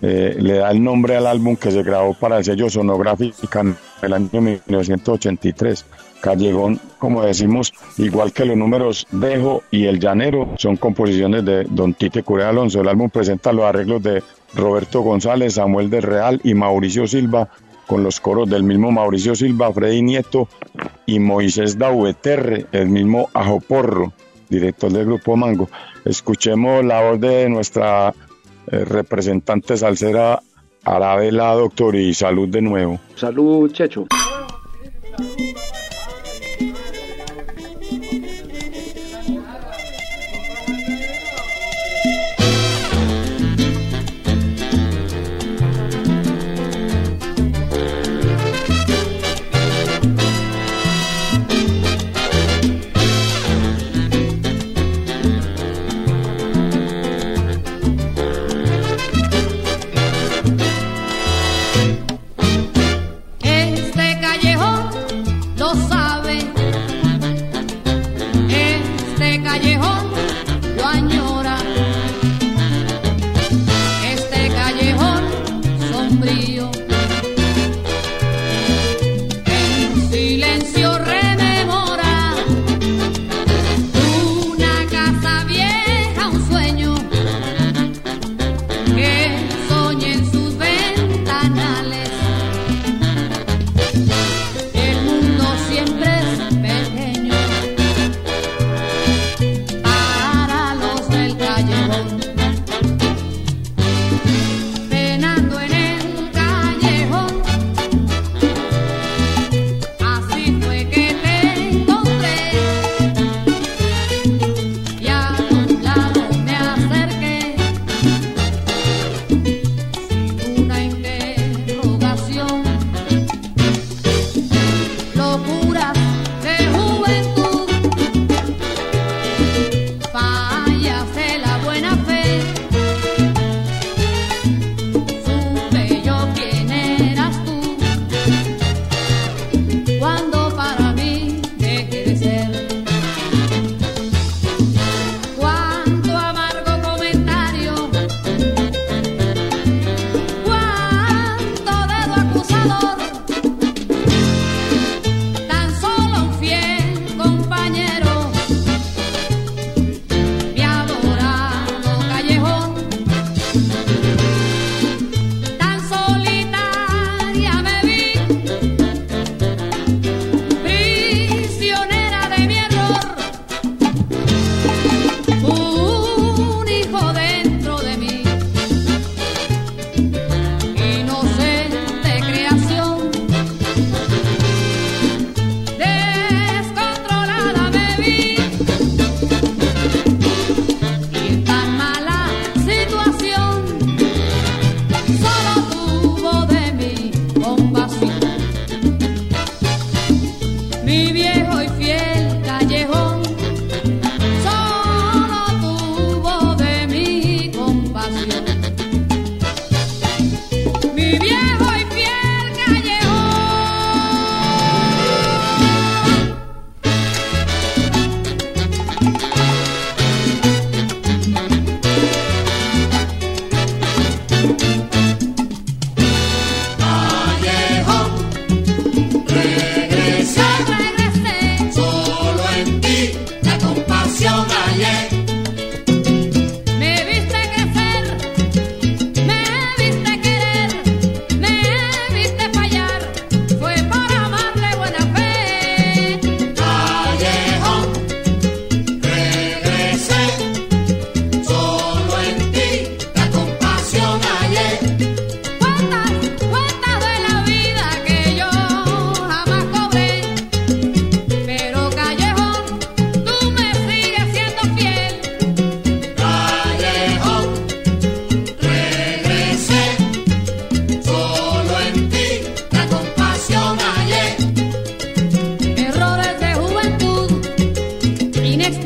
eh, 0.01 0.37
le 0.39 0.59
da 0.59 0.71
el 0.71 0.81
nombre 0.81 1.17
al 1.17 1.27
álbum 1.27 1.57
que 1.57 1.69
se 1.69 1.83
grabó 1.83 2.13
para 2.13 2.37
el 2.37 2.45
sello 2.45 2.69
Sonográfica 2.69 3.59
en 3.59 3.75
el 4.03 4.13
año 4.13 4.39
1983. 4.39 5.85
Callejón, 6.21 6.79
como 6.97 7.23
decimos, 7.23 7.73
igual 7.97 8.31
que 8.31 8.45
los 8.45 8.55
números 8.55 9.05
Dejo 9.11 9.63
y 9.69 9.85
El 9.87 9.99
Llanero, 9.99 10.47
son 10.57 10.77
composiciones 10.77 11.43
de 11.43 11.65
Don 11.65 11.93
Tite 11.93 12.23
Cure 12.23 12.45
Alonso. 12.45 12.79
El 12.79 12.87
álbum 12.87 13.09
presenta 13.09 13.51
los 13.51 13.65
arreglos 13.65 14.01
de 14.01 14.23
Roberto 14.53 15.01
González, 15.01 15.55
Samuel 15.55 15.89
del 15.89 16.03
Real 16.03 16.41
y 16.43 16.53
Mauricio 16.53 17.07
Silva, 17.07 17.49
con 17.87 18.03
los 18.03 18.19
coros 18.19 18.49
del 18.49 18.63
mismo 18.63 18.91
Mauricio 18.91 19.35
Silva, 19.35 19.71
Freddy 19.73 20.01
Nieto 20.01 20.47
y 21.05 21.19
Moisés 21.19 21.77
Daueterre, 21.77 22.65
el 22.71 22.89
mismo 22.89 23.29
Ajo 23.33 23.59
Porro, 23.59 24.13
director 24.49 24.91
del 24.91 25.05
grupo 25.05 25.35
Mango. 25.35 25.69
Escuchemos 26.05 26.83
la 26.85 27.01
voz 27.01 27.19
de 27.19 27.49
nuestra 27.49 28.13
eh, 28.71 28.85
representante 28.85 29.77
salsera 29.77 30.41
Arabela, 30.83 31.53
doctor, 31.53 31.95
y 31.95 32.13
salud 32.13 32.49
de 32.49 32.61
nuevo. 32.61 32.99
Salud, 33.15 33.71
Checho. 33.71 34.07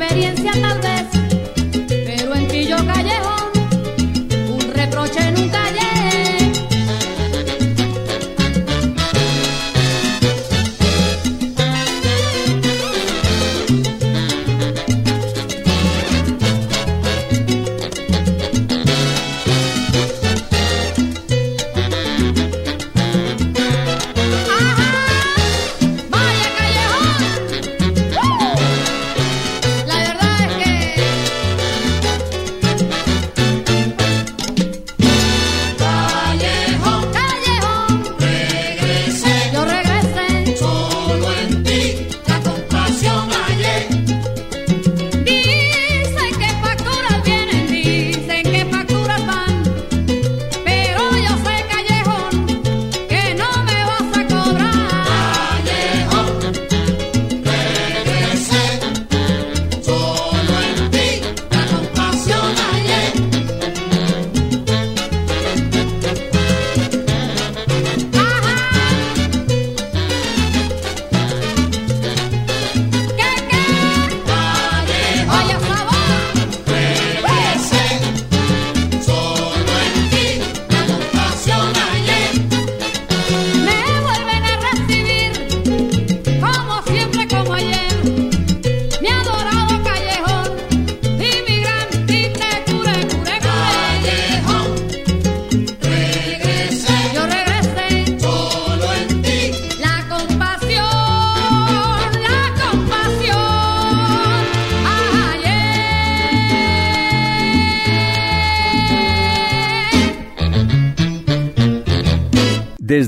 experiencia 0.05 0.51
tal 0.61 0.81
vez. 0.81 0.94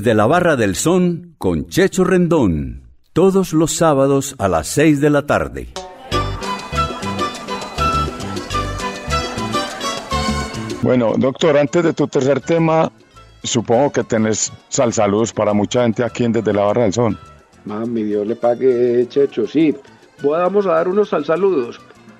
Desde 0.08 0.16
la 0.16 0.26
Barra 0.26 0.56
del 0.56 0.74
Son 0.74 1.34
con 1.36 1.68
Checho 1.68 2.02
Rendón. 2.02 2.80
Todos 3.12 3.52
los 3.52 3.72
sábados 3.72 4.34
a 4.38 4.48
las 4.48 4.66
6 4.68 5.02
de 5.02 5.10
la 5.10 5.26
tarde. 5.26 5.68
Bueno, 10.80 11.12
doctor, 11.18 11.58
antes 11.58 11.84
de 11.84 11.92
tu 11.92 12.08
tercer 12.08 12.40
tema, 12.40 12.90
supongo 13.42 13.92
que 13.92 14.02
tenés 14.02 14.50
salsaludos 14.70 15.34
para 15.34 15.52
mucha 15.52 15.82
gente 15.82 16.02
aquí 16.02 16.24
en 16.24 16.32
Desde 16.32 16.54
la 16.54 16.62
Barra 16.62 16.84
del 16.84 16.94
Son. 16.94 17.18
Mami, 17.66 18.04
Dios 18.04 18.26
le 18.26 18.36
pague, 18.36 19.06
Checho. 19.10 19.46
Sí, 19.46 19.76
vamos 20.22 20.64
a 20.64 20.70
dar 20.70 20.88
unos 20.88 21.10
saludos. 21.10 21.78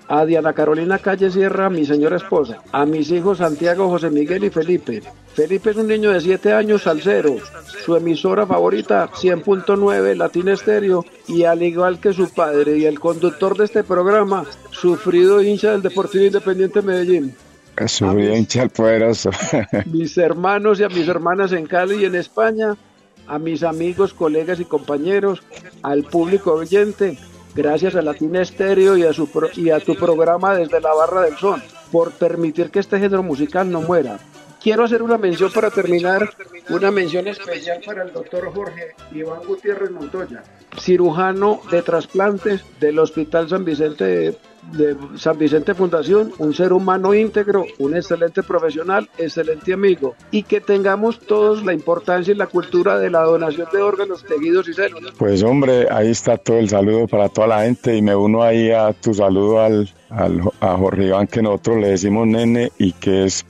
A 0.08 0.24
Diana 0.24 0.54
Carolina 0.54 0.98
Calle 0.98 1.30
Sierra, 1.30 1.68
mi 1.68 1.84
señora 1.84 2.16
esposa. 2.16 2.58
A 2.72 2.86
mis 2.86 3.10
hijos 3.10 3.38
Santiago, 3.38 3.90
José 3.90 4.08
Miguel 4.08 4.44
y 4.44 4.50
Felipe. 4.50 5.02
Felipe 5.34 5.70
es 5.70 5.76
un 5.76 5.86
niño 5.86 6.10
de 6.10 6.20
7 6.20 6.52
años, 6.54 6.84
salsero. 6.84 7.36
Su 7.84 7.94
emisora 7.94 8.46
favorita, 8.46 9.10
100.9 9.10 10.16
Latina 10.16 10.54
Estéreo. 10.54 11.04
Y 11.26 11.44
al 11.44 11.62
igual 11.62 12.00
que 12.00 12.14
su 12.14 12.32
padre 12.32 12.78
y 12.78 12.86
el 12.86 12.98
conductor 12.98 13.56
de 13.56 13.66
este 13.66 13.84
programa, 13.84 14.46
sufrido 14.70 15.42
hincha 15.42 15.72
del 15.72 15.82
Deportivo 15.82 16.24
Independiente 16.24 16.80
Medellín. 16.80 17.34
Sufrí 17.86 18.34
hincha 18.34 18.62
el 18.62 18.70
poderoso. 18.70 19.30
mis 19.92 20.16
hermanos 20.16 20.80
y 20.80 20.84
a 20.84 20.88
mis 20.88 21.06
hermanas 21.06 21.52
en 21.52 21.66
Cali 21.66 21.96
y 21.96 22.06
en 22.06 22.14
España, 22.14 22.76
a 23.26 23.38
mis 23.38 23.62
amigos, 23.62 24.14
colegas 24.14 24.58
y 24.58 24.64
compañeros, 24.64 25.42
al 25.82 26.04
público 26.04 26.54
oyente, 26.54 27.18
gracias 27.58 27.96
a 27.96 28.02
Latina 28.02 28.40
Estéreo 28.40 28.96
y 28.96 29.02
a, 29.02 29.10
y 29.56 29.70
a 29.70 29.80
tu 29.80 29.96
programa 29.96 30.54
desde 30.54 30.80
la 30.80 30.94
Barra 30.94 31.22
del 31.22 31.36
Son, 31.36 31.60
por 31.90 32.12
permitir 32.12 32.70
que 32.70 32.78
este 32.78 33.00
género 33.00 33.24
musical 33.24 33.68
no 33.68 33.80
muera. 33.80 34.20
Quiero 34.68 34.84
hacer 34.84 35.02
una 35.02 35.16
mención 35.16 35.50
para 35.50 35.70
terminar, 35.70 36.28
una 36.68 36.90
mención 36.90 37.26
especial 37.26 37.80
para 37.86 38.02
el 38.02 38.12
doctor 38.12 38.52
Jorge 38.54 38.88
Iván 39.14 39.40
Gutiérrez 39.46 39.90
Montoya, 39.90 40.42
cirujano 40.78 41.62
de 41.70 41.80
trasplantes 41.80 42.62
del 42.78 42.98
Hospital 42.98 43.48
San 43.48 43.64
Vicente 43.64 44.04
de, 44.04 44.36
de 44.72 44.94
San 45.16 45.38
Vicente 45.38 45.72
Fundación, 45.72 46.32
un 46.36 46.52
ser 46.52 46.74
humano 46.74 47.14
íntegro, 47.14 47.64
un 47.78 47.96
excelente 47.96 48.42
profesional, 48.42 49.08
excelente 49.16 49.72
amigo, 49.72 50.14
y 50.30 50.42
que 50.42 50.60
tengamos 50.60 51.18
todos 51.20 51.64
la 51.64 51.72
importancia 51.72 52.32
y 52.34 52.36
la 52.36 52.46
cultura 52.46 52.98
de 52.98 53.08
la 53.08 53.22
donación 53.22 53.68
de 53.72 53.80
órganos, 53.80 54.22
tejidos 54.22 54.68
y 54.68 54.74
células. 54.74 55.14
Pues 55.16 55.42
hombre, 55.42 55.86
ahí 55.90 56.10
está 56.10 56.36
todo 56.36 56.58
el 56.58 56.68
saludo 56.68 57.06
para 57.08 57.30
toda 57.30 57.46
la 57.46 57.62
gente 57.62 57.96
y 57.96 58.02
me 58.02 58.14
uno 58.14 58.42
ahí 58.42 58.70
a 58.70 58.92
tu 58.92 59.14
saludo 59.14 59.62
al, 59.62 59.88
al- 60.10 60.42
a 60.60 60.76
Jorge 60.76 61.06
Iván 61.06 61.26
que 61.26 61.40
nosotros 61.40 61.78
le 61.78 61.88
decimos 61.88 62.26
nene 62.26 62.70
y 62.76 62.92
que 62.92 63.24
es, 63.24 63.46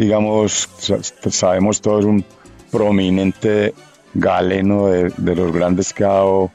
digamos, 0.00 0.66
sa- 0.78 1.02
sabemos 1.30 1.80
todos 1.82 2.06
un 2.06 2.24
prominente 2.70 3.74
galeno 4.14 4.86
de, 4.86 5.12
de 5.16 5.36
los 5.36 5.52
grandes 5.52 5.92
que 5.92 6.04
ha 6.04 6.08
dado 6.08 6.50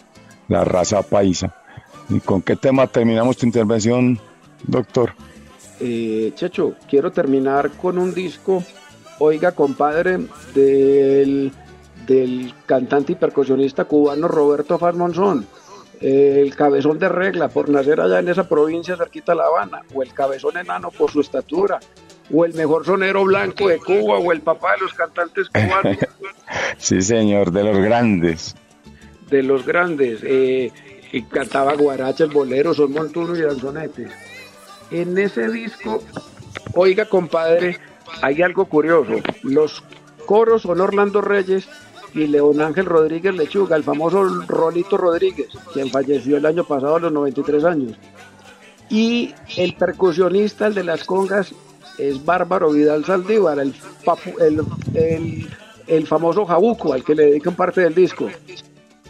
la 0.48 0.64
raza 0.64 1.04
paisa. 1.04 1.56
¿Y 2.10 2.20
con 2.22 2.42
qué 2.42 2.56
tema 2.56 2.88
terminamos 2.88 3.38
tu 3.38 3.46
intervención, 3.46 4.20
doctor? 4.66 5.14
Eh, 5.80 6.32
Checho, 6.36 6.74
quiero 6.90 7.12
terminar 7.12 7.70
con 7.72 7.98
un 8.00 8.14
disco, 8.16 8.64
oiga 9.20 9.52
compadre, 9.52 10.20
del, 10.56 11.52
del 12.08 12.54
cantante 12.66 13.12
y 13.12 13.16
percusionista 13.16 13.86
cubano 13.86 14.28
Roberto 14.28 14.80
Faz 14.80 14.96
Monzón, 14.96 15.46
el 16.02 16.56
cabezón 16.56 16.98
de 16.98 17.10
regla 17.10 17.48
por 17.50 17.70
nacer 17.70 18.02
allá 18.02 18.20
en 18.20 18.30
esa 18.30 18.48
provincia 18.50 18.98
cerquita 18.98 19.34
a 19.34 19.36
La 19.36 19.46
Habana, 19.46 19.82
o 19.94 20.02
el 20.02 20.14
cabezón 20.14 20.58
enano 20.58 20.90
por 20.92 21.12
su 21.12 21.22
estatura, 21.22 21.80
o 22.34 22.46
el 22.46 22.54
mejor 22.54 22.86
sonero 22.86 23.24
blanco 23.24 23.68
de 23.68 23.78
Cuba, 23.78 24.18
o 24.18 24.32
el 24.32 24.42
papá 24.42 24.74
de 24.74 24.82
los 24.82 24.94
cantantes 24.94 25.48
cubanos, 25.50 25.98
Sí, 26.78 27.02
señor, 27.02 27.52
de 27.52 27.64
los 27.64 27.78
grandes. 27.78 28.56
de 29.30 29.44
los 29.44 29.66
grandes, 29.66 30.20
eh, 30.24 30.72
y 31.12 31.22
cantaba 31.24 31.74
guarachas, 31.76 32.32
boleros, 32.32 32.78
son 32.78 32.92
montuno 32.92 33.36
y 33.36 33.42
danzonetes. 33.42 34.12
En 34.92 35.18
ese 35.18 35.50
disco, 35.50 36.04
oiga 36.74 37.06
compadre, 37.06 37.78
hay 38.22 38.42
algo 38.42 38.66
curioso. 38.66 39.14
Los 39.44 39.84
coros 40.26 40.64
son 40.64 40.82
Orlando 40.82 41.22
Reyes 41.22 41.68
y 42.14 42.28
León 42.28 42.62
Ángel 42.62 42.86
Rodríguez 42.86 43.36
Lechuga, 43.36 43.76
el 43.76 43.84
famoso 43.84 44.24
Rolito 44.48 44.98
Rodríguez, 44.98 45.48
quien 45.74 45.90
falleció 45.90 46.38
el 46.38 46.46
año 46.46 46.64
pasado 46.64 46.96
a 46.96 47.00
los 47.00 47.12
93 47.12 47.64
años. 47.66 47.98
Y 48.90 49.34
el 49.58 49.74
percusionista, 49.76 50.68
el 50.68 50.76
de 50.76 50.84
las 50.84 51.04
congas, 51.04 51.54
es 51.98 52.24
Bárbaro 52.24 52.72
Vidal 52.72 53.06
Saldívar, 53.06 53.60
el, 53.60 53.74
papu- 54.04 54.40
el, 54.42 54.62
el- 54.96 55.48
el 55.88 56.08
famoso 56.08 56.46
Jabuco, 56.46 56.94
al 56.94 57.04
que 57.04 57.14
le 57.14 57.26
dedican 57.28 57.54
parte 57.56 57.82
del 57.82 57.94
disco. 57.94 58.28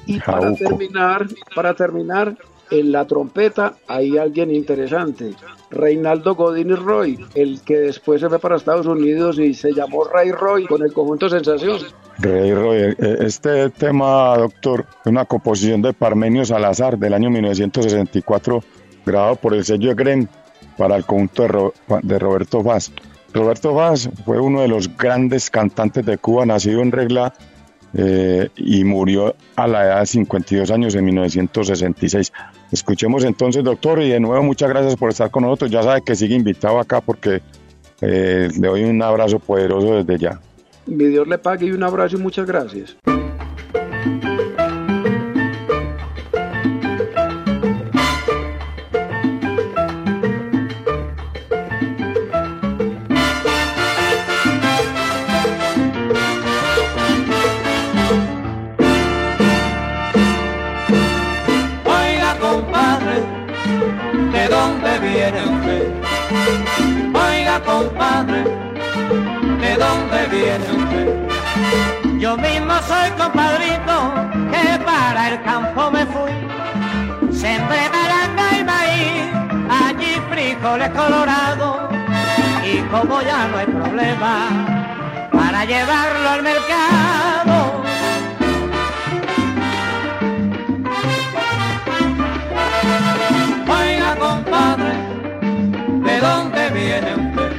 Y 0.06 0.20
para 0.20 0.54
terminar, 0.54 1.26
para 1.56 1.74
terminar, 1.74 2.36
en 2.70 2.92
la 2.92 3.06
trompeta 3.08 3.76
hay 3.88 4.18
alguien 4.18 4.54
interesante, 4.54 5.34
Reinaldo 5.72 6.36
Godínez 6.36 6.80
Roy, 6.80 7.18
el 7.34 7.62
que 7.62 7.78
después 7.78 8.20
se 8.20 8.28
fue 8.28 8.40
para 8.40 8.58
Estados 8.58 8.86
Unidos 8.88 9.40
y 9.40 9.54
se 9.54 9.72
llamó 9.72 10.04
Ray 10.04 10.32
Roy 10.32 10.66
con 10.66 10.84
el 10.84 10.92
conjunto 10.92 11.30
Sensación. 11.30 11.78
Rey 12.20 12.54
Roy, 12.54 12.78
eh, 12.78 12.96
este 13.22 13.70
tema, 13.70 14.38
doctor, 14.38 14.86
es 15.06 15.08
una 15.10 15.26
composición 15.26 15.82
de 15.82 15.94
Parmenio 15.94 16.44
Salazar 16.44 16.98
del 16.98 17.14
año 17.14 17.30
1964, 17.30 18.64
grabado 19.06 19.36
por 19.38 19.54
el 19.54 19.64
sello 19.64 19.96
Gren 19.96 20.28
para 20.78 20.96
el 20.96 21.06
conjunto 21.06 21.42
de, 21.44 21.48
Ro- 21.50 21.74
de 22.04 22.20
Roberto 22.20 22.62
Vaz. 22.64 22.92
Roberto 23.34 23.74
Vaz 23.74 24.10
fue 24.26 24.40
uno 24.40 24.62
de 24.62 24.68
los 24.68 24.96
grandes 24.98 25.50
cantantes 25.50 26.06
de 26.06 26.18
Cuba, 26.18 26.46
nacido 26.46 26.82
en 26.82 26.92
regla 26.92 27.34
eh, 27.94 28.50
y 28.56 28.84
murió 28.84 29.36
a 29.56 29.68
la 29.68 29.86
edad 29.86 30.00
de 30.02 30.06
52 30.06 30.72
años 30.72 30.96
en 30.96 31.06
1966. 31.06 32.32
Escuchemos 32.72 33.24
entonces, 33.24 33.64
doctor, 33.64 34.02
y 34.02 34.10
de 34.10 34.20
nuevo 34.20 34.44
muchas 34.44 34.70
gracias 34.70 34.96
por 34.96 35.10
estar 35.12 35.32
con 35.32 35.44
nosotros. 35.44 35.72
Ya 35.72 35.84
sabe 35.84 36.02
que 36.02 36.16
sigue 36.16 36.36
invitado 36.36 36.80
acá 36.80 37.02
porque 37.02 37.42
Eh, 38.02 38.50
le 38.60 38.68
doy 38.68 38.84
un 38.84 39.02
abrazo 39.02 39.40
poderoso 39.40 40.04
desde 40.04 40.18
ya. 40.20 40.40
Mi 40.86 41.06
Dios 41.06 41.26
le 41.30 41.38
pague 41.38 41.68
y 41.68 41.72
un 41.72 41.82
abrazo 41.82 42.18
y 42.18 42.20
muchas 42.20 42.46
gracias. 42.46 42.98
Yo 72.20 72.36
mismo 72.38 72.74
soy 72.88 73.12
compadrito 73.12 74.14
que 74.52 74.80
para 74.84 75.30
el 75.30 75.44
campo 75.44 75.92
me 75.92 76.04
fui. 76.08 76.32
Sembré 77.32 77.88
baranga 77.90 78.58
y 78.60 78.64
maíz, 78.64 79.24
allí 79.70 80.20
frijoles 80.32 80.90
colorados. 80.90 81.94
Y 82.66 82.80
como 82.90 83.22
ya 83.22 83.48
no 83.50 83.58
hay 83.58 83.68
problema 83.68 84.50
para 85.32 85.64
llevarlo 85.66 86.30
al 86.30 86.42
mercado. 86.42 87.84
Oiga, 93.68 94.16
compadre, 94.18 94.94
¿de 96.04 96.20
dónde 96.20 96.70
viene 96.72 97.14
usted? 97.16 97.55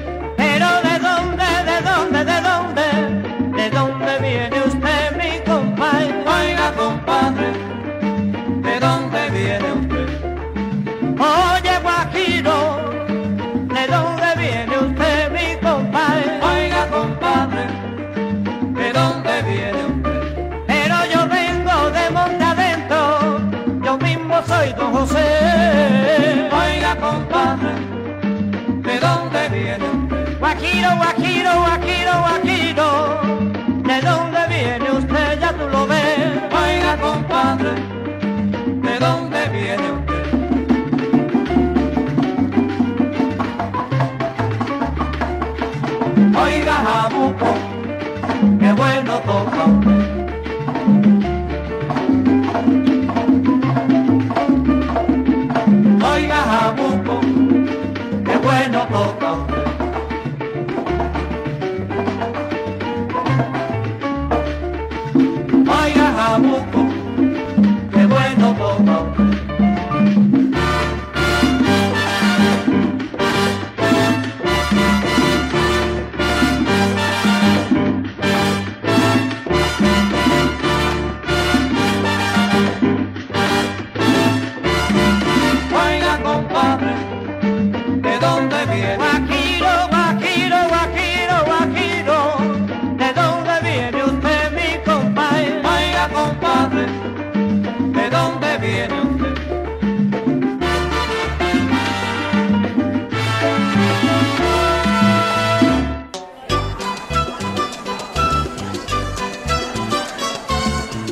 Bueno 49.26 49.44
toca 49.44 49.75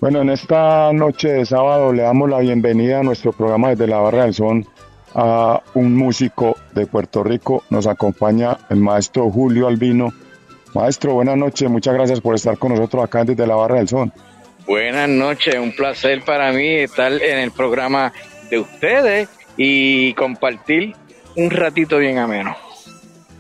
Bueno, 0.05 0.20
en 0.20 0.28
esta 0.28 0.92
noche 0.92 1.28
de 1.32 1.46
sábado 1.46 1.90
le 1.90 2.02
damos 2.02 2.28
la 2.28 2.40
bienvenida 2.40 3.00
a 3.00 3.02
nuestro 3.02 3.32
programa 3.32 3.70
desde 3.70 3.86
la 3.86 3.96
Barra 4.00 4.24
del 4.24 4.34
Son 4.34 4.66
a 5.14 5.62
un 5.72 5.96
músico 5.96 6.59
de 6.74 6.84
Puerto 6.84 7.24
Rico. 7.24 7.64
Nos 7.70 7.86
acompaña 7.86 8.59
el 8.68 8.80
maestro 8.80 9.30
Julio 9.30 9.66
Albino. 9.66 10.12
Maestro, 10.74 11.14
buenas 11.14 11.38
noches. 11.38 11.70
Muchas 11.70 11.94
gracias 11.94 12.20
por 12.20 12.34
estar 12.34 12.59
con 12.59 12.72
nosotros 12.74 13.02
acá 13.02 13.24
desde 13.24 13.46
la 13.46 13.55
Barra 13.55 13.76
del 13.76 13.88
Son. 13.88 14.12
Buenas 14.66 15.09
noches, 15.09 15.55
un 15.55 15.74
placer 15.74 16.22
para 16.22 16.52
mí 16.52 16.68
estar 16.68 17.11
en 17.11 17.38
el 17.38 17.50
programa 17.50 18.12
de 18.50 18.59
ustedes 18.59 19.30
y 19.57 20.12
compartir 20.12 20.94
un 21.34 21.50
ratito 21.50 21.96
bien 21.96 22.18
ameno. 22.18 22.55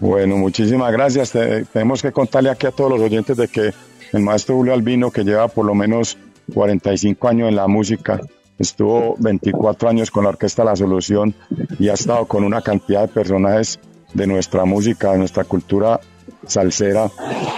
Bueno, 0.00 0.38
muchísimas 0.38 0.90
gracias. 0.92 1.30
Te- 1.30 1.66
tenemos 1.66 2.00
que 2.00 2.10
contarle 2.10 2.48
aquí 2.48 2.66
a 2.66 2.70
todos 2.70 2.90
los 2.90 3.02
oyentes 3.02 3.36
de 3.36 3.48
que 3.48 3.70
el 4.14 4.22
maestro 4.22 4.54
Julio 4.56 4.72
Albino, 4.72 5.10
que 5.10 5.24
lleva 5.24 5.46
por 5.48 5.66
lo 5.66 5.74
menos 5.74 6.16
45 6.52 7.28
años 7.28 7.48
en 7.48 7.56
la 7.56 7.66
música, 7.66 8.20
estuvo 8.58 9.16
24 9.18 9.88
años 9.88 10.10
con 10.10 10.24
la 10.24 10.30
Orquesta 10.30 10.64
La 10.64 10.76
Solución 10.76 11.34
y 11.78 11.88
ha 11.88 11.94
estado 11.94 12.26
con 12.26 12.44
una 12.44 12.60
cantidad 12.60 13.02
de 13.02 13.08
personajes 13.08 13.78
de 14.12 14.26
nuestra 14.26 14.64
música, 14.64 15.12
de 15.12 15.18
nuestra 15.18 15.44
cultura 15.44 16.00
salsera. 16.46 17.10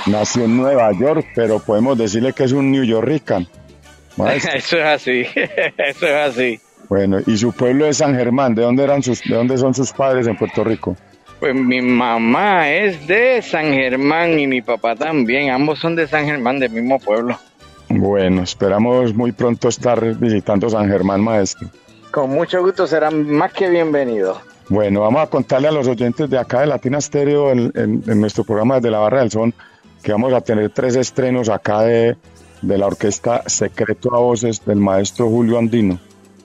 Nació 0.06 0.44
en 0.44 0.56
Nueva 0.56 0.92
York, 0.92 1.26
pero 1.34 1.58
podemos 1.58 1.98
decirle 1.98 2.32
que 2.32 2.44
es 2.44 2.52
un 2.52 2.70
New. 2.70 2.84
Maestro. 4.16 4.52
Eso 4.54 4.78
es 4.78 4.84
así, 4.84 5.20
eso 5.76 6.06
es 6.06 6.14
así. 6.14 6.60
Bueno, 6.88 7.18
y 7.26 7.36
su 7.36 7.52
pueblo 7.52 7.86
es 7.86 7.98
San 7.98 8.14
Germán. 8.14 8.54
¿De 8.54 8.62
dónde 8.62 8.84
eran 8.84 9.02
sus, 9.02 9.20
de 9.22 9.34
dónde 9.34 9.58
son 9.58 9.74
sus 9.74 9.92
padres 9.92 10.26
en 10.26 10.36
Puerto 10.36 10.64
Rico? 10.64 10.96
Pues 11.40 11.54
mi 11.54 11.82
mamá 11.82 12.70
es 12.70 13.06
de 13.06 13.42
San 13.42 13.74
Germán 13.74 14.38
y 14.38 14.46
mi 14.46 14.62
papá 14.62 14.96
también, 14.96 15.50
ambos 15.50 15.78
son 15.80 15.94
de 15.94 16.06
San 16.06 16.24
Germán, 16.24 16.58
del 16.58 16.70
mismo 16.70 16.98
pueblo. 16.98 17.38
Bueno, 17.88 18.42
esperamos 18.42 19.14
muy 19.14 19.32
pronto 19.32 19.68
estar 19.68 20.02
visitando 20.16 20.68
San 20.68 20.88
Germán, 20.88 21.20
maestro. 21.20 21.68
Con 22.10 22.30
mucho 22.30 22.62
gusto 22.62 22.86
serán 22.86 23.30
más 23.30 23.52
que 23.52 23.68
bienvenidos. 23.68 24.38
Bueno, 24.68 25.02
vamos 25.02 25.22
a 25.22 25.26
contarle 25.28 25.68
a 25.68 25.72
los 25.72 25.86
oyentes 25.86 26.28
de 26.28 26.38
acá 26.38 26.60
de 26.60 26.66
Latina 26.66 27.00
Stereo 27.00 27.52
en, 27.52 27.70
en- 27.76 28.02
en 28.06 28.20
nuestro 28.20 28.42
programa 28.42 28.76
desde 28.76 28.90
la 28.90 28.98
Barra 28.98 29.20
del 29.20 29.30
Son 29.30 29.54
que 30.02 30.12
vamos 30.12 30.32
a 30.32 30.40
tener 30.40 30.70
tres 30.70 30.96
estrenos 30.96 31.48
acá 31.48 31.82
de, 31.82 32.16
de 32.62 32.78
la 32.78 32.86
orquesta 32.86 33.42
Secreto 33.46 34.14
a 34.14 34.18
Voces 34.18 34.64
del 34.64 34.76
maestro 34.78 35.28
Julio 35.28 35.58
Andino. 35.58 35.98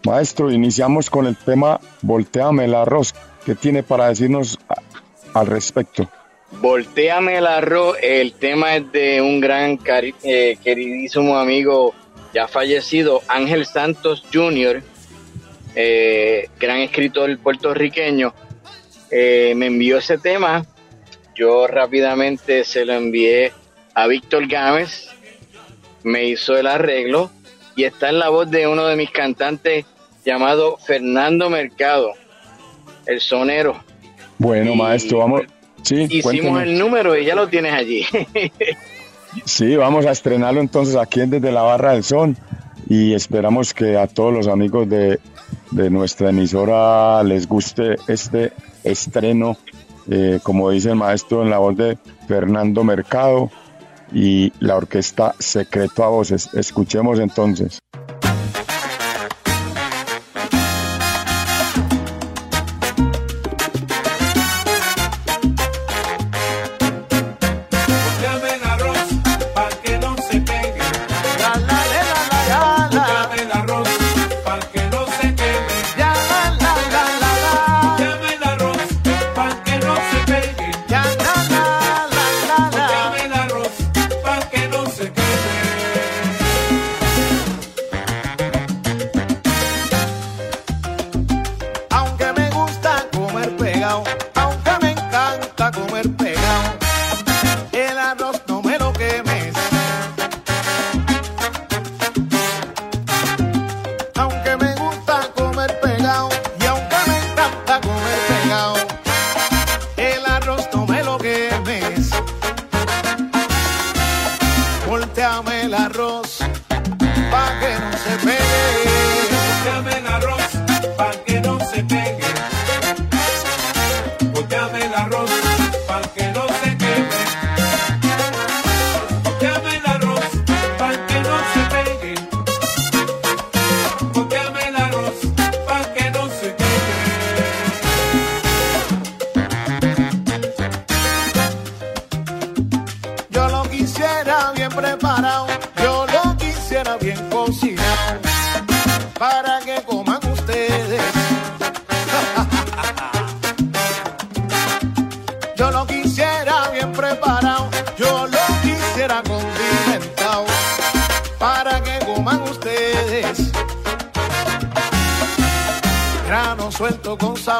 Maestro, 0.05 0.51
iniciamos 0.51 1.09
con 1.09 1.25
el 1.27 1.35
tema 1.35 1.79
Volteame 2.01 2.65
el 2.65 2.75
arroz. 2.75 3.13
¿Qué 3.45 3.55
tiene 3.55 3.81
para 3.83 4.07
decirnos 4.07 4.59
al 5.33 5.47
respecto? 5.47 6.07
Voltéame 6.59 7.37
el 7.37 7.47
arroz, 7.47 7.97
el 8.01 8.33
tema 8.33 8.75
es 8.75 8.91
de 8.91 9.21
un 9.21 9.39
gran 9.39 9.77
cari- 9.77 10.13
eh, 10.23 10.57
queridísimo 10.63 11.37
amigo 11.37 11.93
ya 12.33 12.47
fallecido, 12.47 13.21
Ángel 13.27 13.65
Santos 13.65 14.23
Jr., 14.31 14.83
eh, 15.75 16.49
gran 16.59 16.79
escritor 16.79 17.37
puertorriqueño, 17.39 18.33
eh, 19.09 19.53
me 19.55 19.67
envió 19.67 19.97
ese 19.97 20.17
tema, 20.17 20.65
yo 21.35 21.67
rápidamente 21.67 22.63
se 22.63 22.85
lo 22.85 22.93
envié 22.93 23.53
a 23.95 24.07
Víctor 24.07 24.47
Gámez, 24.47 25.09
me 26.03 26.25
hizo 26.25 26.57
el 26.57 26.67
arreglo 26.67 27.31
y 27.75 27.85
está 27.85 28.09
en 28.09 28.19
la 28.19 28.29
voz 28.29 28.49
de 28.51 28.67
uno 28.67 28.85
de 28.85 28.95
mis 28.97 29.11
cantantes 29.11 29.85
llamado 30.25 30.77
Fernando 30.77 31.49
Mercado, 31.49 32.11
el 33.05 33.19
sonero. 33.21 33.81
Bueno, 34.37 34.73
Y- 34.73 34.77
maestro, 34.77 35.19
vamos. 35.19 35.41
Sí, 35.83 36.07
Hicimos 36.09 36.61
el 36.61 36.77
número 36.77 37.17
y 37.17 37.25
ya 37.25 37.35
lo 37.35 37.47
tienes 37.47 37.73
allí. 37.73 38.05
Sí, 39.45 39.77
vamos 39.77 40.05
a 40.05 40.11
estrenarlo 40.11 40.59
entonces 40.59 40.97
aquí 40.97 41.21
en 41.21 41.29
desde 41.29 41.53
la 41.53 41.61
Barra 41.61 41.93
del 41.93 42.03
Son 42.03 42.35
y 42.89 43.13
esperamos 43.13 43.73
que 43.73 43.95
a 43.95 44.05
todos 44.05 44.33
los 44.33 44.49
amigos 44.49 44.89
de, 44.89 45.21
de 45.71 45.89
nuestra 45.89 46.31
emisora 46.31 47.23
les 47.23 47.47
guste 47.47 47.95
este 48.09 48.51
estreno 48.83 49.55
eh, 50.09 50.39
como 50.41 50.69
dice 50.69 50.89
el 50.89 50.95
maestro 50.95 51.43
en 51.43 51.49
la 51.49 51.59
voz 51.59 51.77
de 51.77 51.97
Fernando 52.27 52.83
Mercado 52.83 53.51
y 54.11 54.51
la 54.59 54.75
orquesta 54.75 55.35
Secreto 55.39 56.03
a 56.03 56.09
Voces. 56.09 56.49
Escuchemos 56.53 57.19
entonces. 57.19 57.79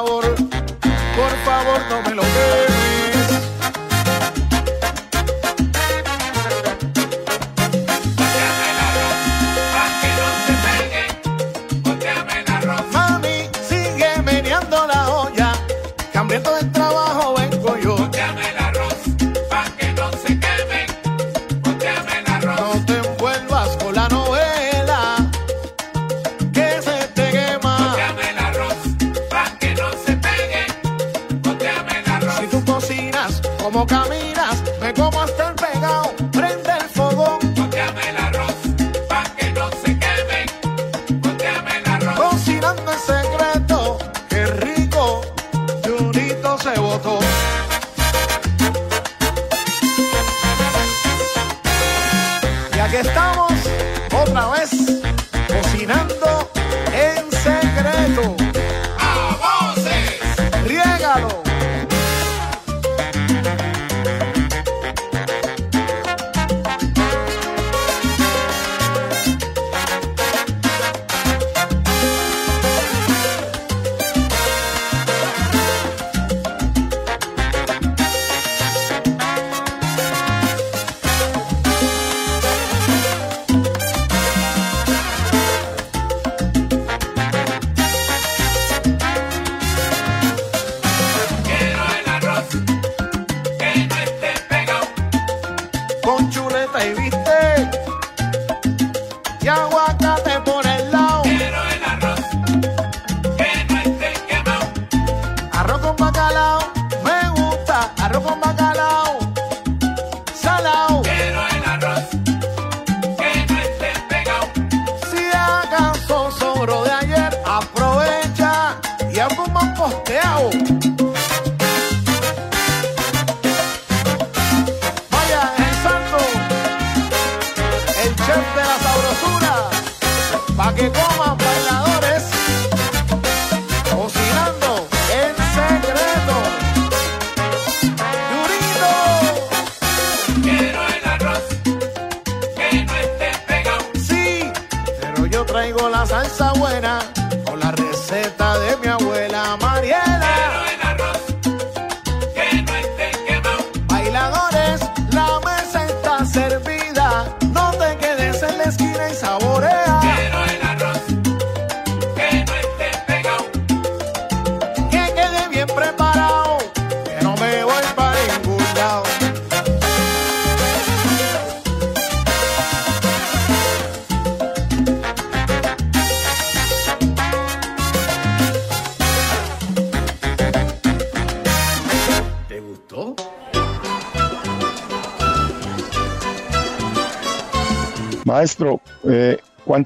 Suelto 0.06 0.31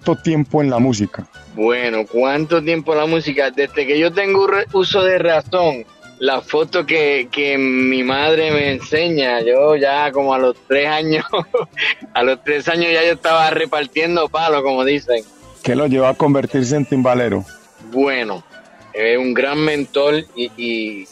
¿cuánto 0.05 0.21
tiempo 0.21 0.61
en 0.61 0.69
la 0.69 0.77
música? 0.77 1.27
Bueno, 1.55 2.05
¿cuánto 2.05 2.61
tiempo 2.61 2.93
la 2.93 3.07
música? 3.07 3.49
Desde 3.49 3.87
que 3.87 3.97
yo 3.97 4.13
tengo 4.13 4.47
uso 4.73 5.03
de 5.03 5.17
razón, 5.17 5.83
la 6.19 6.41
foto 6.41 6.85
que, 6.85 7.27
que 7.31 7.57
mi 7.57 8.03
madre 8.03 8.51
me 8.51 8.71
enseña, 8.73 9.41
yo 9.41 9.75
ya 9.75 10.11
como 10.11 10.33
a 10.33 10.37
los 10.37 10.55
tres 10.67 10.87
años, 10.87 11.25
a 12.13 12.23
los 12.23 12.43
tres 12.43 12.67
años 12.67 12.91
ya 12.93 13.03
yo 13.03 13.13
estaba 13.13 13.49
repartiendo 13.49 14.29
palos, 14.29 14.61
como 14.61 14.85
dicen. 14.85 15.23
¿Qué 15.63 15.75
lo 15.75 15.87
llevó 15.87 16.05
a 16.05 16.13
convertirse 16.13 16.75
en 16.75 16.85
timbalero? 16.85 17.43
Bueno, 17.91 18.43
es 18.93 19.17
un 19.17 19.33
gran 19.33 19.57
mentor 19.59 20.23
y, 20.35 20.51
y 20.55 21.07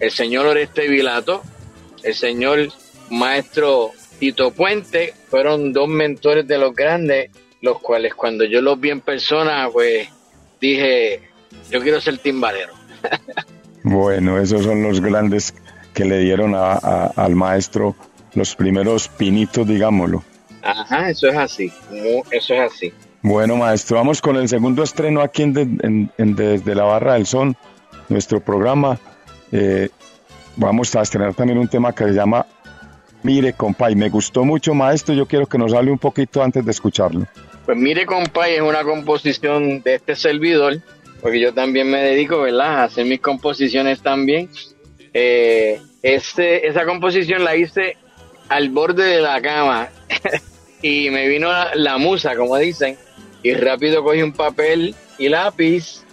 el 0.00 0.10
señor 0.10 0.46
Oreste 0.46 0.88
Vilato, 0.88 1.42
el 2.02 2.14
señor 2.14 2.68
maestro 3.10 3.90
Tito 4.18 4.52
Puente, 4.52 5.12
fueron 5.28 5.74
dos 5.74 5.88
mentores 5.88 6.46
de 6.48 6.56
los 6.56 6.74
grandes, 6.74 7.30
los 7.62 7.78
cuales 7.80 8.14
cuando 8.14 8.44
yo 8.44 8.60
los 8.60 8.78
vi 8.80 8.90
en 8.90 9.00
persona, 9.00 9.68
pues 9.72 10.08
dije, 10.60 11.22
yo 11.70 11.80
quiero 11.80 12.00
ser 12.00 12.18
timbalero. 12.18 12.72
Bueno, 13.82 14.38
esos 14.38 14.64
son 14.64 14.82
los 14.82 15.00
grandes 15.00 15.54
que 15.94 16.04
le 16.04 16.18
dieron 16.18 16.54
a- 16.54 16.72
a- 16.74 17.12
al 17.16 17.34
maestro 17.34 17.94
los 18.34 18.54
primeros 18.56 19.08
pinitos, 19.08 19.66
digámoslo. 19.66 20.22
Ajá, 20.62 21.10
eso 21.10 21.28
es 21.28 21.36
así, 21.36 21.72
eso 22.30 22.54
es 22.54 22.60
así. 22.72 22.92
Bueno, 23.22 23.56
maestro, 23.56 23.96
vamos 23.96 24.20
con 24.20 24.36
el 24.36 24.48
segundo 24.48 24.82
estreno 24.82 25.20
aquí 25.20 25.42
en, 25.42 25.52
De- 25.52 25.62
en- 25.86 26.10
en 26.18 26.34
Desde 26.36 26.74
la 26.74 26.84
Barra 26.84 27.14
del 27.14 27.26
Son, 27.26 27.56
nuestro 28.08 28.40
programa. 28.40 28.98
Eh, 29.52 29.88
vamos 30.56 30.94
a 30.96 31.02
estrenar 31.02 31.34
también 31.34 31.58
un 31.58 31.68
tema 31.68 31.94
que 31.94 32.04
se 32.04 32.12
llama 32.12 32.44
Mire, 33.22 33.52
compa, 33.54 33.90
y 33.90 33.96
me 33.96 34.08
gustó 34.08 34.44
mucho, 34.44 34.74
maestro. 34.74 35.14
Yo 35.14 35.26
quiero 35.26 35.46
que 35.46 35.58
nos 35.58 35.72
hable 35.74 35.90
un 35.90 35.98
poquito 35.98 36.42
antes 36.42 36.64
de 36.64 36.70
escucharlo. 36.70 37.26
Pues 37.66 37.76
mire, 37.76 38.06
compay, 38.06 38.54
es 38.54 38.62
una 38.62 38.84
composición 38.84 39.82
de 39.82 39.96
este 39.96 40.14
servidor, 40.14 40.78
porque 41.20 41.40
yo 41.40 41.52
también 41.52 41.90
me 41.90 42.00
dedico, 42.00 42.40
¿verdad?, 42.40 42.78
a 42.78 42.84
hacer 42.84 43.06
mis 43.06 43.20
composiciones 43.20 44.00
también. 44.00 44.48
Eh, 45.12 45.80
este, 46.00 46.68
esa 46.68 46.84
composición 46.84 47.42
la 47.42 47.56
hice 47.56 47.96
al 48.48 48.70
borde 48.70 49.04
de 49.04 49.20
la 49.20 49.42
cama 49.42 49.88
y 50.82 51.10
me 51.10 51.26
vino 51.26 51.48
la, 51.50 51.74
la 51.74 51.98
musa, 51.98 52.36
como 52.36 52.56
dicen, 52.56 52.96
y 53.42 53.52
rápido 53.54 54.04
cogí 54.04 54.22
un 54.22 54.32
papel 54.32 54.94
y 55.18 55.28
lápiz 55.28 56.04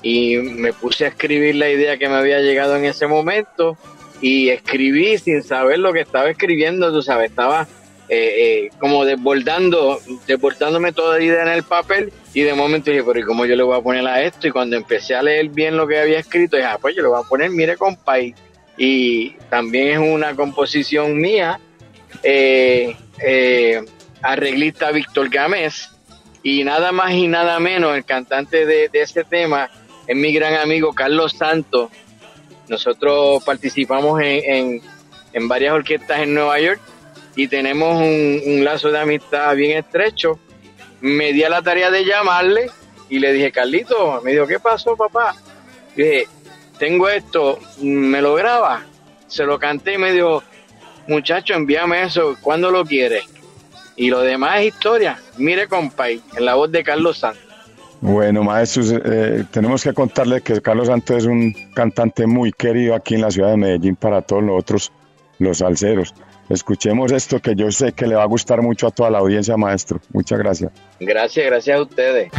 y 0.00 0.38
me 0.38 0.72
puse 0.72 1.04
a 1.04 1.08
escribir 1.08 1.56
la 1.56 1.68
idea 1.68 1.98
que 1.98 2.08
me 2.08 2.14
había 2.14 2.40
llegado 2.40 2.76
en 2.76 2.86
ese 2.86 3.06
momento 3.06 3.76
y 4.22 4.48
escribí 4.48 5.18
sin 5.18 5.42
saber 5.42 5.78
lo 5.78 5.92
que 5.92 6.00
estaba 6.00 6.30
escribiendo, 6.30 6.90
tú 6.90 7.02
sabes, 7.02 7.30
estaba 7.30 7.68
eh, 8.14 8.66
eh, 8.66 8.70
como 8.78 9.06
desbordando, 9.06 9.98
desbordándome 10.26 10.92
toda 10.92 11.16
la 11.16 11.24
idea 11.24 11.42
en 11.44 11.48
el 11.48 11.62
papel 11.62 12.12
y 12.34 12.42
de 12.42 12.52
momento 12.52 12.90
dije, 12.90 13.02
pero 13.02 13.18
¿y 13.18 13.22
cómo 13.22 13.46
yo 13.46 13.56
le 13.56 13.62
voy 13.62 13.78
a 13.78 13.80
poner 13.80 14.06
a 14.06 14.20
esto? 14.20 14.46
Y 14.46 14.50
cuando 14.50 14.76
empecé 14.76 15.14
a 15.14 15.22
leer 15.22 15.48
bien 15.48 15.78
lo 15.78 15.86
que 15.86 15.98
había 15.98 16.18
escrito, 16.18 16.56
dije, 16.56 16.68
ah, 16.68 16.76
pues 16.78 16.94
yo 16.94 17.00
le 17.00 17.08
voy 17.08 17.18
a 17.18 17.26
poner, 17.26 17.48
mire, 17.48 17.78
compay. 17.78 18.34
Y 18.76 19.30
también 19.48 19.88
es 19.92 19.98
una 19.98 20.36
composición 20.36 21.16
mía, 21.16 21.58
eh, 22.22 22.94
eh, 23.24 23.82
arreglista 24.20 24.90
Víctor 24.90 25.30
Gámez, 25.30 25.88
y 26.42 26.64
nada 26.64 26.92
más 26.92 27.12
y 27.12 27.28
nada 27.28 27.58
menos, 27.60 27.96
el 27.96 28.04
cantante 28.04 28.66
de, 28.66 28.90
de 28.90 29.00
ese 29.00 29.24
tema 29.24 29.70
es 30.06 30.14
mi 30.14 30.34
gran 30.34 30.52
amigo 30.56 30.92
Carlos 30.92 31.32
Santos. 31.32 31.90
Nosotros 32.68 33.42
participamos 33.42 34.20
en, 34.20 34.44
en, 34.44 34.82
en 35.32 35.48
varias 35.48 35.72
orquestas 35.72 36.20
en 36.20 36.34
Nueva 36.34 36.60
York 36.60 36.80
y 37.34 37.48
tenemos 37.48 37.96
un, 37.96 38.64
lazo 38.64 38.90
de 38.90 39.00
amistad 39.00 39.54
bien 39.54 39.78
estrecho. 39.78 40.38
Me 41.00 41.32
di 41.32 41.42
a 41.42 41.48
la 41.48 41.62
tarea 41.62 41.90
de 41.90 42.04
llamarle 42.04 42.70
y 43.08 43.18
le 43.18 43.32
dije, 43.32 43.50
Carlito, 43.50 44.20
me 44.22 44.32
dijo, 44.32 44.46
¿qué 44.46 44.60
pasó, 44.60 44.96
papá? 44.96 45.34
Y 45.96 46.02
dije, 46.02 46.28
tengo 46.78 47.08
esto, 47.08 47.58
¿me 47.80 48.20
lo 48.20 48.34
graba? 48.34 48.82
Se 49.26 49.44
lo 49.44 49.58
canté 49.58 49.94
y 49.94 49.98
me 49.98 50.12
dijo, 50.12 50.42
muchacho, 51.08 51.54
envíame 51.54 52.02
eso, 52.02 52.36
¿cuándo 52.40 52.70
lo 52.70 52.84
quieres? 52.84 53.24
Y 53.96 54.08
lo 54.08 54.20
demás 54.20 54.60
es 54.60 54.74
historia. 54.74 55.18
Mire, 55.36 55.68
compay, 55.68 56.20
en 56.36 56.44
la 56.44 56.54
voz 56.54 56.70
de 56.70 56.82
Carlos 56.82 57.18
Santos. 57.18 57.52
Bueno, 58.00 58.42
maestros, 58.42 58.92
eh, 58.92 59.44
tenemos 59.52 59.84
que 59.84 59.92
contarle 59.92 60.40
que 60.40 60.60
Carlos 60.60 60.88
Santos 60.88 61.18
es 61.18 61.24
un 61.24 61.54
cantante 61.72 62.26
muy 62.26 62.50
querido 62.50 62.96
aquí 62.96 63.14
en 63.14 63.20
la 63.20 63.30
ciudad 63.30 63.50
de 63.50 63.56
Medellín 63.56 63.94
para 63.94 64.22
todos 64.22 64.42
los 64.42 64.58
otros, 64.58 64.92
los 65.38 65.58
salseros. 65.58 66.12
Escuchemos 66.48 67.12
esto 67.12 67.40
que 67.40 67.54
yo 67.54 67.70
sé 67.70 67.92
que 67.92 68.06
le 68.06 68.14
va 68.14 68.22
a 68.22 68.26
gustar 68.26 68.62
mucho 68.62 68.86
a 68.86 68.90
toda 68.90 69.10
la 69.10 69.18
audiencia, 69.18 69.56
maestro. 69.56 70.00
Muchas 70.12 70.38
gracias. 70.38 70.70
Gracias, 71.00 71.46
gracias 71.46 71.78
a 71.78 71.82
ustedes. 71.82 72.30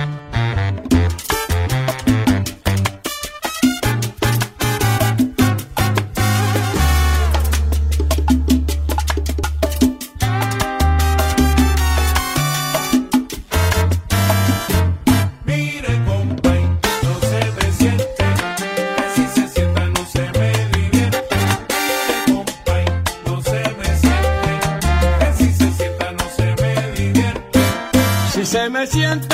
Si 28.93 29.32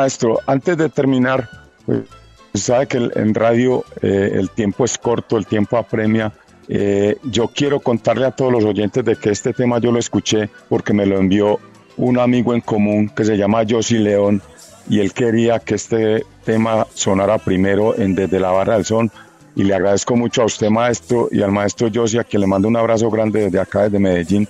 maestro, 0.00 0.40
antes 0.46 0.78
de 0.78 0.88
terminar, 0.88 1.48
pues, 1.84 2.00
sabe 2.54 2.86
que 2.86 2.96
en 3.14 3.34
radio 3.34 3.84
eh, 4.00 4.30
el 4.34 4.48
tiempo 4.48 4.84
es 4.84 4.96
corto, 4.96 5.36
el 5.36 5.46
tiempo 5.46 5.76
apremia. 5.76 6.32
Eh, 6.68 7.16
yo 7.24 7.48
quiero 7.48 7.80
contarle 7.80 8.24
a 8.26 8.30
todos 8.30 8.50
los 8.50 8.64
oyentes 8.64 9.04
de 9.04 9.16
que 9.16 9.30
este 9.30 9.52
tema 9.52 9.78
yo 9.78 9.92
lo 9.92 9.98
escuché 9.98 10.48
porque 10.68 10.94
me 10.94 11.04
lo 11.04 11.18
envió 11.18 11.58
un 11.96 12.18
amigo 12.18 12.54
en 12.54 12.62
común 12.62 13.10
que 13.10 13.24
se 13.24 13.36
llama 13.36 13.64
Josi 13.68 13.98
León 13.98 14.40
y 14.88 15.00
él 15.00 15.12
quería 15.12 15.58
que 15.58 15.74
este 15.74 16.24
tema 16.44 16.86
sonara 16.94 17.36
primero 17.38 17.94
en 17.98 18.14
Desde 18.14 18.40
la 18.40 18.52
Barra 18.52 18.74
del 18.76 18.84
Son. 18.86 19.10
Y 19.54 19.64
le 19.64 19.74
agradezco 19.74 20.16
mucho 20.16 20.42
a 20.42 20.44
usted, 20.46 20.70
maestro, 20.70 21.28
y 21.30 21.42
al 21.42 21.52
maestro 21.52 21.90
Josi, 21.92 22.18
a 22.18 22.24
quien 22.24 22.40
le 22.40 22.46
mando 22.46 22.68
un 22.68 22.76
abrazo 22.76 23.10
grande 23.10 23.40
desde 23.42 23.60
acá, 23.60 23.82
desde 23.82 23.98
Medellín. 23.98 24.48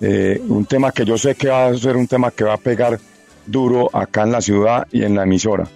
Eh, 0.00 0.42
un 0.48 0.66
tema 0.66 0.92
que 0.92 1.04
yo 1.06 1.16
sé 1.16 1.34
que 1.34 1.48
va 1.48 1.66
a 1.68 1.74
ser 1.78 1.96
un 1.96 2.06
tema 2.06 2.30
que 2.30 2.44
va 2.44 2.54
a 2.54 2.58
pegar 2.58 2.98
duro 3.46 3.90
acá 3.92 4.22
en 4.22 4.32
la 4.32 4.40
ciudad 4.40 4.86
y 4.92 5.04
en 5.04 5.14
la 5.14 5.22
emisora. 5.22 5.66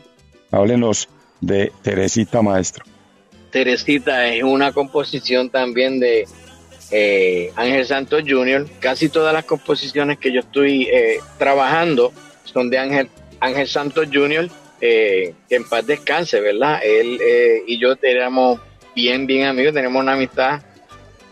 Háblenos 0.50 1.08
de 1.40 1.72
Teresita, 1.82 2.42
maestro. 2.42 2.84
Teresita 3.50 4.26
es 4.28 4.42
una 4.42 4.72
composición 4.72 5.50
también 5.50 6.00
de 6.00 6.26
eh, 6.90 7.52
Ángel 7.56 7.86
Santos 7.86 8.22
Jr. 8.26 8.66
Casi 8.80 9.08
todas 9.08 9.32
las 9.32 9.44
composiciones 9.44 10.18
que 10.18 10.32
yo 10.32 10.40
estoy 10.40 10.84
eh, 10.84 11.18
trabajando 11.38 12.12
son 12.44 12.70
de 12.70 12.78
Ángel, 12.78 13.08
Ángel 13.40 13.68
Santos 13.68 14.08
Jr., 14.12 14.48
eh, 14.80 15.34
que 15.48 15.56
en 15.56 15.68
paz 15.68 15.86
descanse, 15.86 16.40
¿verdad? 16.40 16.80
Él 16.82 17.18
eh, 17.22 17.62
y 17.66 17.78
yo 17.78 17.94
éramos 18.02 18.60
bien, 18.94 19.26
bien 19.26 19.46
amigos, 19.46 19.74
tenemos 19.74 20.00
una 20.00 20.12
amistad 20.12 20.62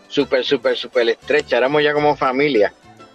súper, 0.07 0.43
súper, 0.45 0.77
súper 0.77 1.09
estrecha, 1.09 1.57
éramos 1.57 1.83
ya 1.83 1.93
como 1.93 2.15
familia. 2.15 2.73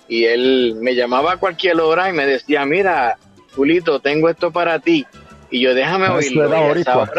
Y 0.08 0.24
él 0.24 0.76
me 0.80 0.94
llamaba 0.94 1.32
a 1.32 1.36
cualquier 1.38 1.80
hora 1.80 2.10
y 2.10 2.12
me 2.12 2.26
decía, 2.26 2.64
mira, 2.66 3.18
Julito, 3.54 4.00
tengo 4.00 4.28
esto 4.28 4.50
para 4.50 4.78
ti. 4.78 5.06
Y 5.50 5.60
yo, 5.60 5.74
déjame 5.74 6.08
Maestro, 6.08 6.42
oírlo. 6.42 6.56
era 6.56 6.66
boricua. 6.66 7.10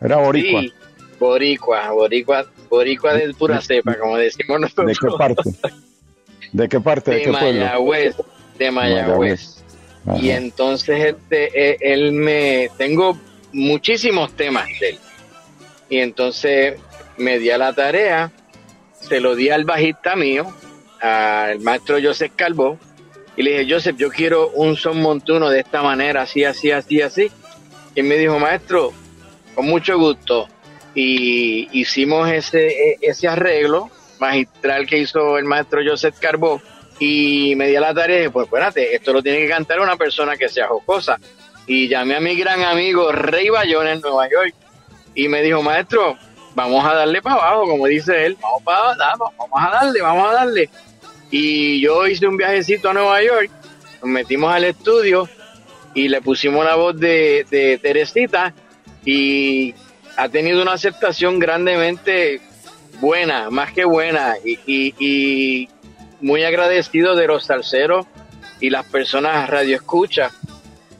Era 0.00 0.16
boricua. 0.16 0.60
Sí, 0.60 0.72
boricua, 1.18 1.90
boricua, 1.90 2.46
boricua 2.68 3.14
de 3.14 3.34
pura 3.34 3.60
cepa, 3.60 3.96
como 3.98 4.16
decimos 4.16 4.56
¿De 4.56 4.60
nosotros. 4.62 4.98
qué 4.98 5.08
parte? 5.18 5.42
¿De 6.52 6.68
qué 6.68 6.80
parte? 6.80 7.10
¿De, 7.10 7.16
De 7.18 7.22
qué 7.24 7.30
pueblo? 7.30 8.24
De 8.58 8.70
Mayagüez. 8.70 9.62
Y 10.20 10.30
entonces 10.30 11.14
este, 11.14 11.72
eh, 11.72 11.76
él 11.80 12.12
me, 12.12 12.70
tengo 12.76 13.18
muchísimos 13.52 14.32
temas 14.34 14.66
de 14.80 14.90
él. 14.90 14.98
Y 15.88 15.98
entonces 15.98 16.78
me 17.18 17.38
di 17.38 17.50
a 17.50 17.58
la 17.58 17.72
tarea, 17.72 18.32
se 18.92 19.20
lo 19.20 19.34
di 19.34 19.50
al 19.50 19.64
bajista 19.64 20.16
mío, 20.16 20.52
al 21.00 21.60
maestro 21.60 21.98
Joseph 22.02 22.32
Calvo, 22.36 22.78
y 23.36 23.42
le 23.42 23.58
dije, 23.58 23.74
Joseph, 23.74 23.96
yo 23.96 24.10
quiero 24.10 24.50
un 24.50 24.76
son 24.76 25.00
montuno 25.00 25.48
de 25.48 25.60
esta 25.60 25.82
manera, 25.82 26.22
así, 26.22 26.44
así, 26.44 26.70
así, 26.70 27.00
así. 27.00 27.30
Y 27.94 28.02
me 28.02 28.16
dijo, 28.16 28.38
maestro, 28.38 28.92
con 29.54 29.66
mucho 29.66 29.98
gusto. 29.98 30.48
Y 30.94 31.68
hicimos 31.78 32.28
ese, 32.30 32.66
e- 32.68 32.98
ese 33.00 33.28
arreglo 33.28 33.88
magistral 34.18 34.86
que 34.86 34.98
hizo 34.98 35.38
el 35.38 35.44
maestro 35.44 35.80
Joseph 35.84 36.18
Carbó 36.20 36.60
y 36.98 37.54
me 37.56 37.68
di 37.68 37.76
a 37.76 37.80
la 37.80 37.94
tarea 37.94 38.16
y 38.16 38.18
dije, 38.20 38.30
pues 38.30 38.46
espérate, 38.46 38.94
esto 38.94 39.12
lo 39.12 39.22
tiene 39.22 39.38
que 39.38 39.48
cantar 39.48 39.80
una 39.80 39.96
persona 39.96 40.36
que 40.36 40.48
sea 40.48 40.66
jocosa. 40.66 41.18
Y 41.66 41.88
llamé 41.88 42.16
a 42.16 42.20
mi 42.20 42.34
gran 42.34 42.62
amigo 42.62 43.10
Rey 43.12 43.48
Bayona 43.48 43.92
en 43.92 44.00
Nueva 44.00 44.28
York 44.28 44.54
y 45.14 45.28
me 45.28 45.40
dijo, 45.40 45.62
maestro, 45.62 46.18
vamos 46.54 46.84
a 46.84 46.94
darle 46.94 47.22
para 47.22 47.36
abajo, 47.36 47.68
como 47.68 47.86
dice 47.86 48.26
él, 48.26 48.36
vamos 48.40 48.62
para 48.64 48.92
abajo, 48.92 49.32
vamos 49.38 49.68
a 49.68 49.70
darle, 49.70 50.02
vamos 50.02 50.30
a 50.30 50.34
darle. 50.34 50.70
Y 51.30 51.80
yo 51.80 52.06
hice 52.06 52.26
un 52.26 52.36
viajecito 52.36 52.90
a 52.90 52.94
Nueva 52.94 53.22
York, 53.22 53.50
nos 54.02 54.10
metimos 54.10 54.52
al 54.52 54.64
estudio 54.64 55.28
y 55.94 56.08
le 56.08 56.20
pusimos 56.20 56.64
la 56.64 56.76
voz 56.76 56.98
de, 56.98 57.46
de 57.50 57.78
Teresita 57.78 58.52
y 59.04 59.74
ha 60.16 60.28
tenido 60.28 60.62
una 60.62 60.72
aceptación 60.72 61.38
grandemente 61.38 62.40
buena, 63.00 63.48
más 63.50 63.72
que 63.72 63.84
buena, 63.84 64.34
y, 64.44 64.58
y- 64.66 65.68
muy 66.20 66.42
agradecido 66.44 67.16
de 67.16 67.26
los 67.26 67.44
salseros 67.46 68.04
y 68.60 68.68
las 68.68 68.84
personas 68.84 69.48
radio 69.48 69.76
escucha. 69.76 70.30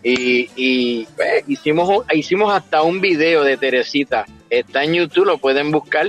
Y, 0.03 0.49
y, 0.57 1.07
pues, 1.15 1.45
hicimos, 1.47 2.07
hicimos 2.15 2.51
hasta 2.55 2.81
un 2.81 3.03
video 3.03 3.45
de 3.45 3.59
Teresita. 3.59 4.25
Está 4.49 4.83
en 4.83 4.95
YouTube, 4.95 5.27
lo 5.27 5.37
pueden 5.37 5.71
buscar. 5.71 6.09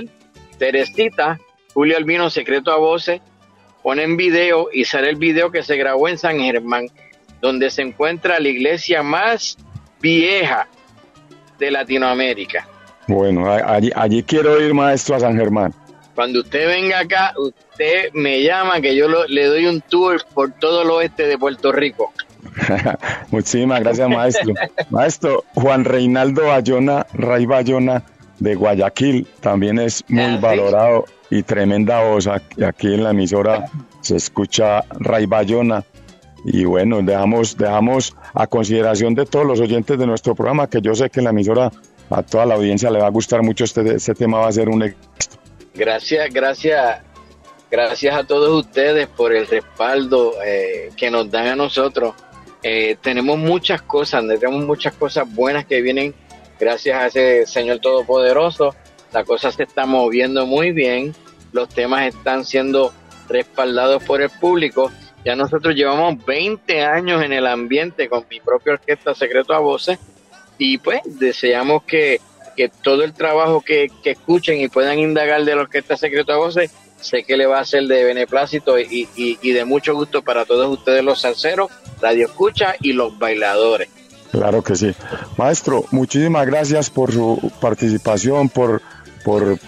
Teresita, 0.58 1.38
Julio 1.74 1.98
Albino, 1.98 2.30
Secreto 2.30 2.72
a 2.72 2.78
Voces. 2.78 3.20
Ponen 3.82 4.16
video 4.16 4.68
y 4.72 4.84
sale 4.84 5.10
el 5.10 5.16
video 5.16 5.50
que 5.50 5.62
se 5.62 5.76
grabó 5.76 6.08
en 6.08 6.18
San 6.18 6.38
Germán, 6.38 6.86
donde 7.40 7.70
se 7.70 7.82
encuentra 7.82 8.38
la 8.38 8.48
iglesia 8.48 9.02
más 9.02 9.56
vieja 10.00 10.68
de 11.58 11.70
Latinoamérica. 11.70 12.66
Bueno, 13.08 13.50
allí, 13.52 13.90
allí 13.94 14.22
quiero 14.22 14.60
ir, 14.64 14.72
maestro, 14.74 15.16
a 15.16 15.20
San 15.20 15.36
Germán. 15.36 15.74
Cuando 16.14 16.40
usted 16.40 16.66
venga 16.68 17.00
acá, 17.00 17.32
usted 17.36 18.12
me 18.12 18.42
llama 18.42 18.80
que 18.80 18.94
yo 18.94 19.08
lo- 19.08 19.26
le 19.26 19.46
doy 19.46 19.66
un 19.66 19.80
tour 19.80 20.22
por 20.34 20.52
todo 20.52 20.82
el 20.82 20.90
oeste 20.90 21.26
de 21.26 21.38
Puerto 21.38 21.72
Rico. 21.72 22.12
Muchísimas 23.30 23.80
gracias, 23.80 24.08
maestro. 24.08 24.52
Maestro, 24.90 25.44
Juan 25.54 25.84
Reinaldo 25.84 26.46
Bayona, 26.46 27.06
Ray 27.14 27.46
Bayona 27.46 28.02
de 28.42 28.56
Guayaquil, 28.56 29.26
también 29.40 29.78
es 29.78 30.04
muy 30.08 30.36
valorado 30.38 31.04
y 31.30 31.42
tremenda 31.42 32.02
voz. 32.04 32.26
Aquí 32.26 32.62
aquí 32.64 32.94
en 32.94 33.04
la 33.04 33.10
emisora 33.10 33.66
se 34.00 34.16
escucha 34.16 34.84
Ray 34.98 35.26
Bayona. 35.26 35.84
Y 36.44 36.64
bueno, 36.64 37.00
dejamos, 37.02 37.56
dejamos 37.56 38.16
a 38.34 38.48
consideración 38.48 39.14
de 39.14 39.26
todos 39.26 39.46
los 39.46 39.60
oyentes 39.60 39.96
de 39.96 40.06
nuestro 40.06 40.34
programa, 40.34 40.68
que 40.68 40.80
yo 40.80 40.92
sé 40.92 41.08
que 41.08 41.20
en 41.20 41.24
la 41.24 41.30
emisora 41.30 41.70
a 42.10 42.22
toda 42.24 42.44
la 42.44 42.54
audiencia 42.56 42.90
le 42.90 42.98
va 42.98 43.06
a 43.06 43.10
gustar 43.10 43.42
mucho 43.42 43.62
este, 43.62 43.94
este 43.94 44.12
tema, 44.14 44.38
va 44.38 44.48
a 44.48 44.52
ser 44.52 44.68
un 44.68 44.82
éxito. 44.82 45.36
Gracias, 45.72 46.34
gracias, 46.34 47.00
gracias 47.70 48.14
a 48.16 48.24
todos 48.24 48.66
ustedes 48.66 49.06
por 49.06 49.32
el 49.32 49.46
respaldo 49.46 50.34
eh, 50.44 50.90
que 50.96 51.12
nos 51.12 51.30
dan 51.30 51.46
a 51.46 51.56
nosotros. 51.56 52.14
Eh, 52.64 52.96
tenemos 53.00 53.38
muchas 53.38 53.80
cosas, 53.82 54.24
tenemos 54.40 54.64
muchas 54.64 54.94
cosas 54.94 55.32
buenas 55.32 55.64
que 55.64 55.80
vienen 55.80 56.12
gracias 56.62 56.96
a 56.96 57.06
ese 57.08 57.44
Señor 57.46 57.80
Todopoderoso. 57.80 58.72
La 59.12 59.24
cosa 59.24 59.50
se 59.50 59.64
está 59.64 59.84
moviendo 59.84 60.46
muy 60.46 60.70
bien, 60.70 61.12
los 61.52 61.68
temas 61.68 62.06
están 62.06 62.44
siendo 62.44 62.92
respaldados 63.28 64.04
por 64.04 64.22
el 64.22 64.30
público. 64.30 64.92
Ya 65.24 65.34
nosotros 65.34 65.74
llevamos 65.74 66.24
20 66.24 66.84
años 66.84 67.20
en 67.24 67.32
el 67.32 67.48
ambiente 67.48 68.08
con 68.08 68.24
mi 68.30 68.38
propia 68.38 68.74
orquesta 68.74 69.12
Secreto 69.12 69.54
a 69.54 69.58
Voces 69.58 69.98
y 70.56 70.78
pues 70.78 71.00
deseamos 71.04 71.82
que, 71.82 72.20
que 72.56 72.68
todo 72.68 73.02
el 73.02 73.12
trabajo 73.12 73.60
que, 73.60 73.90
que 74.04 74.12
escuchen 74.12 74.60
y 74.60 74.68
puedan 74.68 75.00
indagar 75.00 75.44
de 75.44 75.56
la 75.56 75.62
Orquesta 75.62 75.96
Secreto 75.96 76.32
a 76.32 76.36
Voces, 76.36 76.70
sé 77.00 77.24
que 77.24 77.36
le 77.36 77.46
va 77.46 77.58
a 77.58 77.64
ser 77.64 77.84
de 77.84 78.04
beneplácito 78.04 78.78
y, 78.78 79.08
y, 79.16 79.38
y 79.42 79.50
de 79.50 79.64
mucho 79.64 79.94
gusto 79.94 80.22
para 80.22 80.44
todos 80.44 80.68
ustedes 80.68 81.02
los 81.02 81.22
salseros, 81.22 81.72
radio 82.00 82.26
escucha 82.26 82.76
y 82.80 82.92
los 82.92 83.18
bailadores. 83.18 83.88
Claro 84.32 84.62
que 84.62 84.74
sí. 84.74 84.94
Maestro, 85.36 85.84
muchísimas 85.90 86.46
gracias 86.46 86.90
por 86.90 87.12
su 87.12 87.52
participación, 87.60 88.48
por, 88.48 88.80
por 89.24 89.58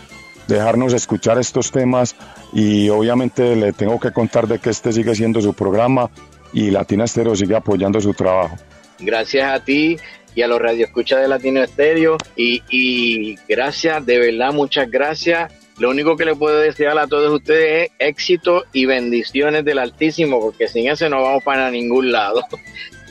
dejarnos 0.48 0.94
escuchar 0.94 1.38
estos 1.38 1.70
temas 1.70 2.16
y 2.52 2.88
obviamente 2.88 3.54
le 3.56 3.72
tengo 3.72 4.00
que 4.00 4.10
contar 4.10 4.48
de 4.48 4.58
que 4.58 4.70
este 4.70 4.92
sigue 4.92 5.14
siendo 5.14 5.40
su 5.40 5.52
programa 5.52 6.10
y 6.52 6.70
Latina 6.70 7.04
Estéreo 7.04 7.36
sigue 7.36 7.54
apoyando 7.56 8.00
su 8.00 8.14
trabajo. 8.14 8.56
Gracias 8.98 9.52
a 9.52 9.62
ti 9.62 9.98
y 10.34 10.42
a 10.42 10.48
los 10.48 10.60
radioescuchas 10.60 11.20
de 11.20 11.28
Latino 11.28 11.62
Estéreo 11.62 12.16
y, 12.34 12.62
y 12.70 13.36
gracias, 13.48 14.04
de 14.06 14.18
verdad, 14.18 14.52
muchas 14.52 14.90
gracias. 14.90 15.52
Lo 15.78 15.90
único 15.90 16.16
que 16.16 16.24
le 16.24 16.36
puedo 16.36 16.58
desear 16.58 16.96
a 16.98 17.06
todos 17.06 17.32
ustedes 17.32 17.90
es 17.90 17.90
éxito 17.98 18.64
y 18.72 18.86
bendiciones 18.86 19.64
del 19.64 19.80
Altísimo, 19.80 20.40
porque 20.40 20.68
sin 20.68 20.88
eso 20.88 21.08
no 21.08 21.22
vamos 21.22 21.42
para 21.42 21.70
ningún 21.70 22.12
lado. 22.12 22.42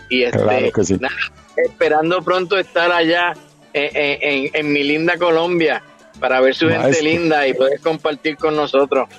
Y 0.09 0.23
este, 0.23 0.37
Claro 0.37 0.71
que 0.71 0.83
sí. 0.83 0.97
nada, 0.99 1.15
esperando 1.57 2.21
pronto 2.21 2.57
estar 2.57 2.91
allá 2.91 3.33
en, 3.73 3.89
en- 4.21 4.49
en 4.53 4.71
mi 4.73 4.83
linda 4.83 5.17
Colombia 5.17 5.81
para 6.19 6.39
ver 6.41 6.53
su 6.55 6.69
gente 6.69 7.01
linda 7.01 7.47
y 7.47 7.53
poder 7.53 7.79
compartir 7.79 8.37
con 8.37 8.55
nosotros. 8.55 9.09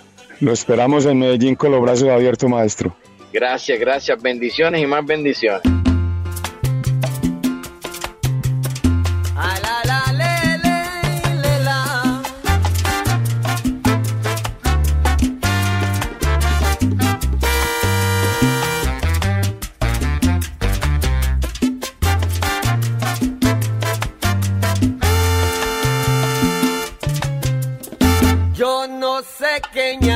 Lo 0.41 0.53
esperamos 0.53 1.07
en 1.07 1.19
Medellín 1.19 1.55
con 1.55 1.71
los 1.71 1.81
brazos 1.81 2.09
abiertos, 2.09 2.49
maestro. 2.49 2.97
Gracias, 3.33 3.79
gracias, 3.81 4.21
bendiciones 4.23 4.81
y 4.83 4.87
más 4.87 5.05
bendiciones. 5.05 5.63
No 30.01 30.14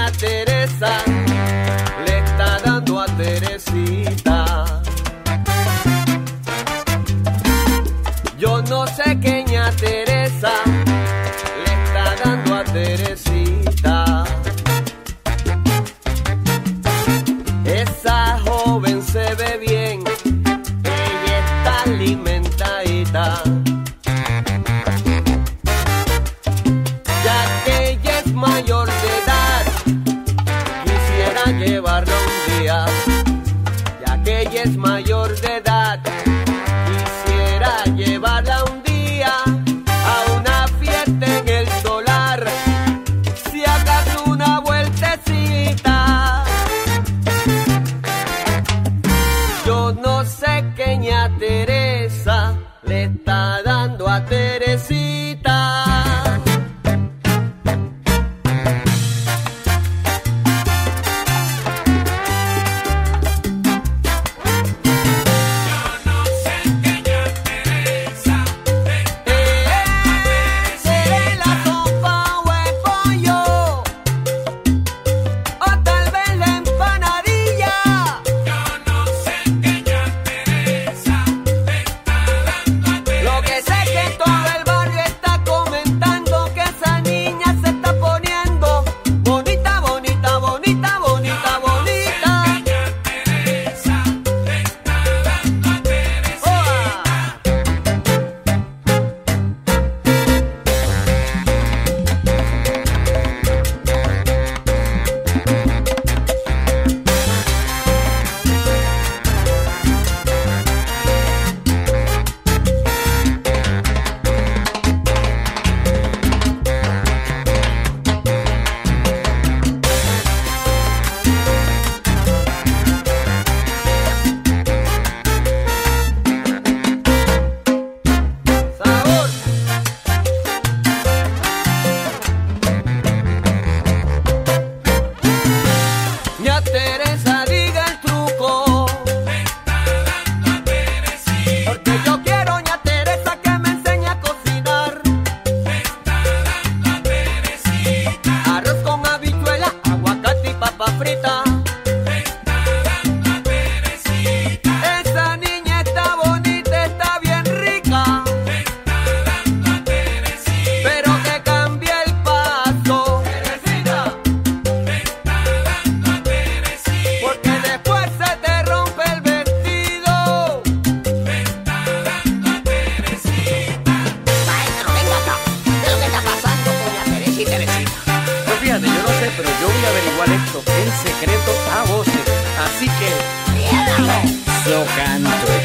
canto 184.84 185.57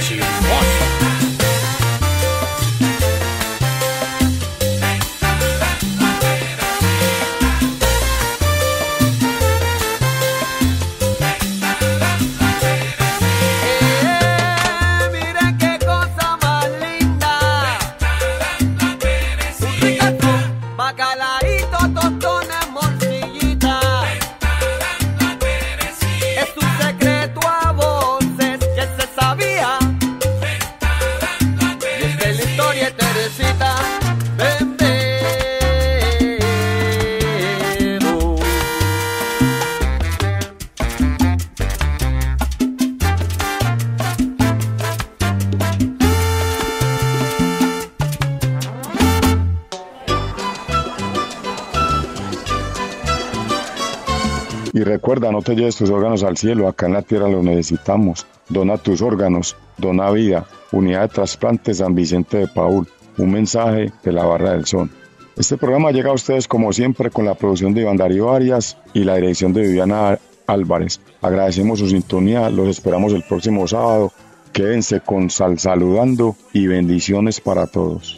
recuerda, 55.14 55.32
no 55.32 55.44
te 55.44 55.56
lleves 55.56 55.76
tus 55.76 55.92
órganos 55.92 56.24
al 56.24 56.38
cielo, 56.38 56.68
acá 56.68 56.88
en 56.88 56.94
la 56.94 57.04
tierra 57.04 57.28
los 57.28 57.44
necesitamos. 57.44 58.26
Dona 58.50 58.78
tus 58.78 59.02
órganos, 59.04 59.56
dona 59.78 60.10
vida. 60.10 60.48
Unidad 60.72 61.02
de 61.02 61.08
Trasplantes 61.10 61.78
San 61.78 61.94
Vicente 61.94 62.38
de 62.38 62.48
Paul. 62.48 62.88
Un 63.20 63.32
mensaje 63.32 63.92
de 64.04 64.12
la 64.12 64.26
Barra 64.26 64.54
del 64.54 64.66
Sol. 64.66 64.90
Este 65.38 65.56
programa 65.56 65.92
llega 65.92 66.10
a 66.10 66.14
ustedes 66.14 66.48
como 66.48 66.74
siempre 66.74 67.12
con 67.12 67.26
la 67.26 67.36
producción 67.36 67.76
de 67.76 67.82
Iván 67.82 67.98
Darío 67.98 68.32
Arias 68.32 68.78
y 68.94 69.04
la 69.04 69.16
dirección 69.18 69.54
de 69.54 69.62
Viviana 69.62 70.18
Álvarez. 70.48 71.00
Agradecemos 71.22 71.78
su 71.78 71.88
sintonía, 71.90 72.50
los 72.50 72.68
esperamos 72.68 73.14
el 73.14 73.22
próximo 73.22 73.68
sábado. 73.68 74.12
Quédense 74.52 75.02
con 75.02 75.30
Sal 75.30 75.60
Saludando 75.60 76.36
y 76.54 76.66
bendiciones 76.66 77.40
para 77.40 77.68
todos. 77.68 78.18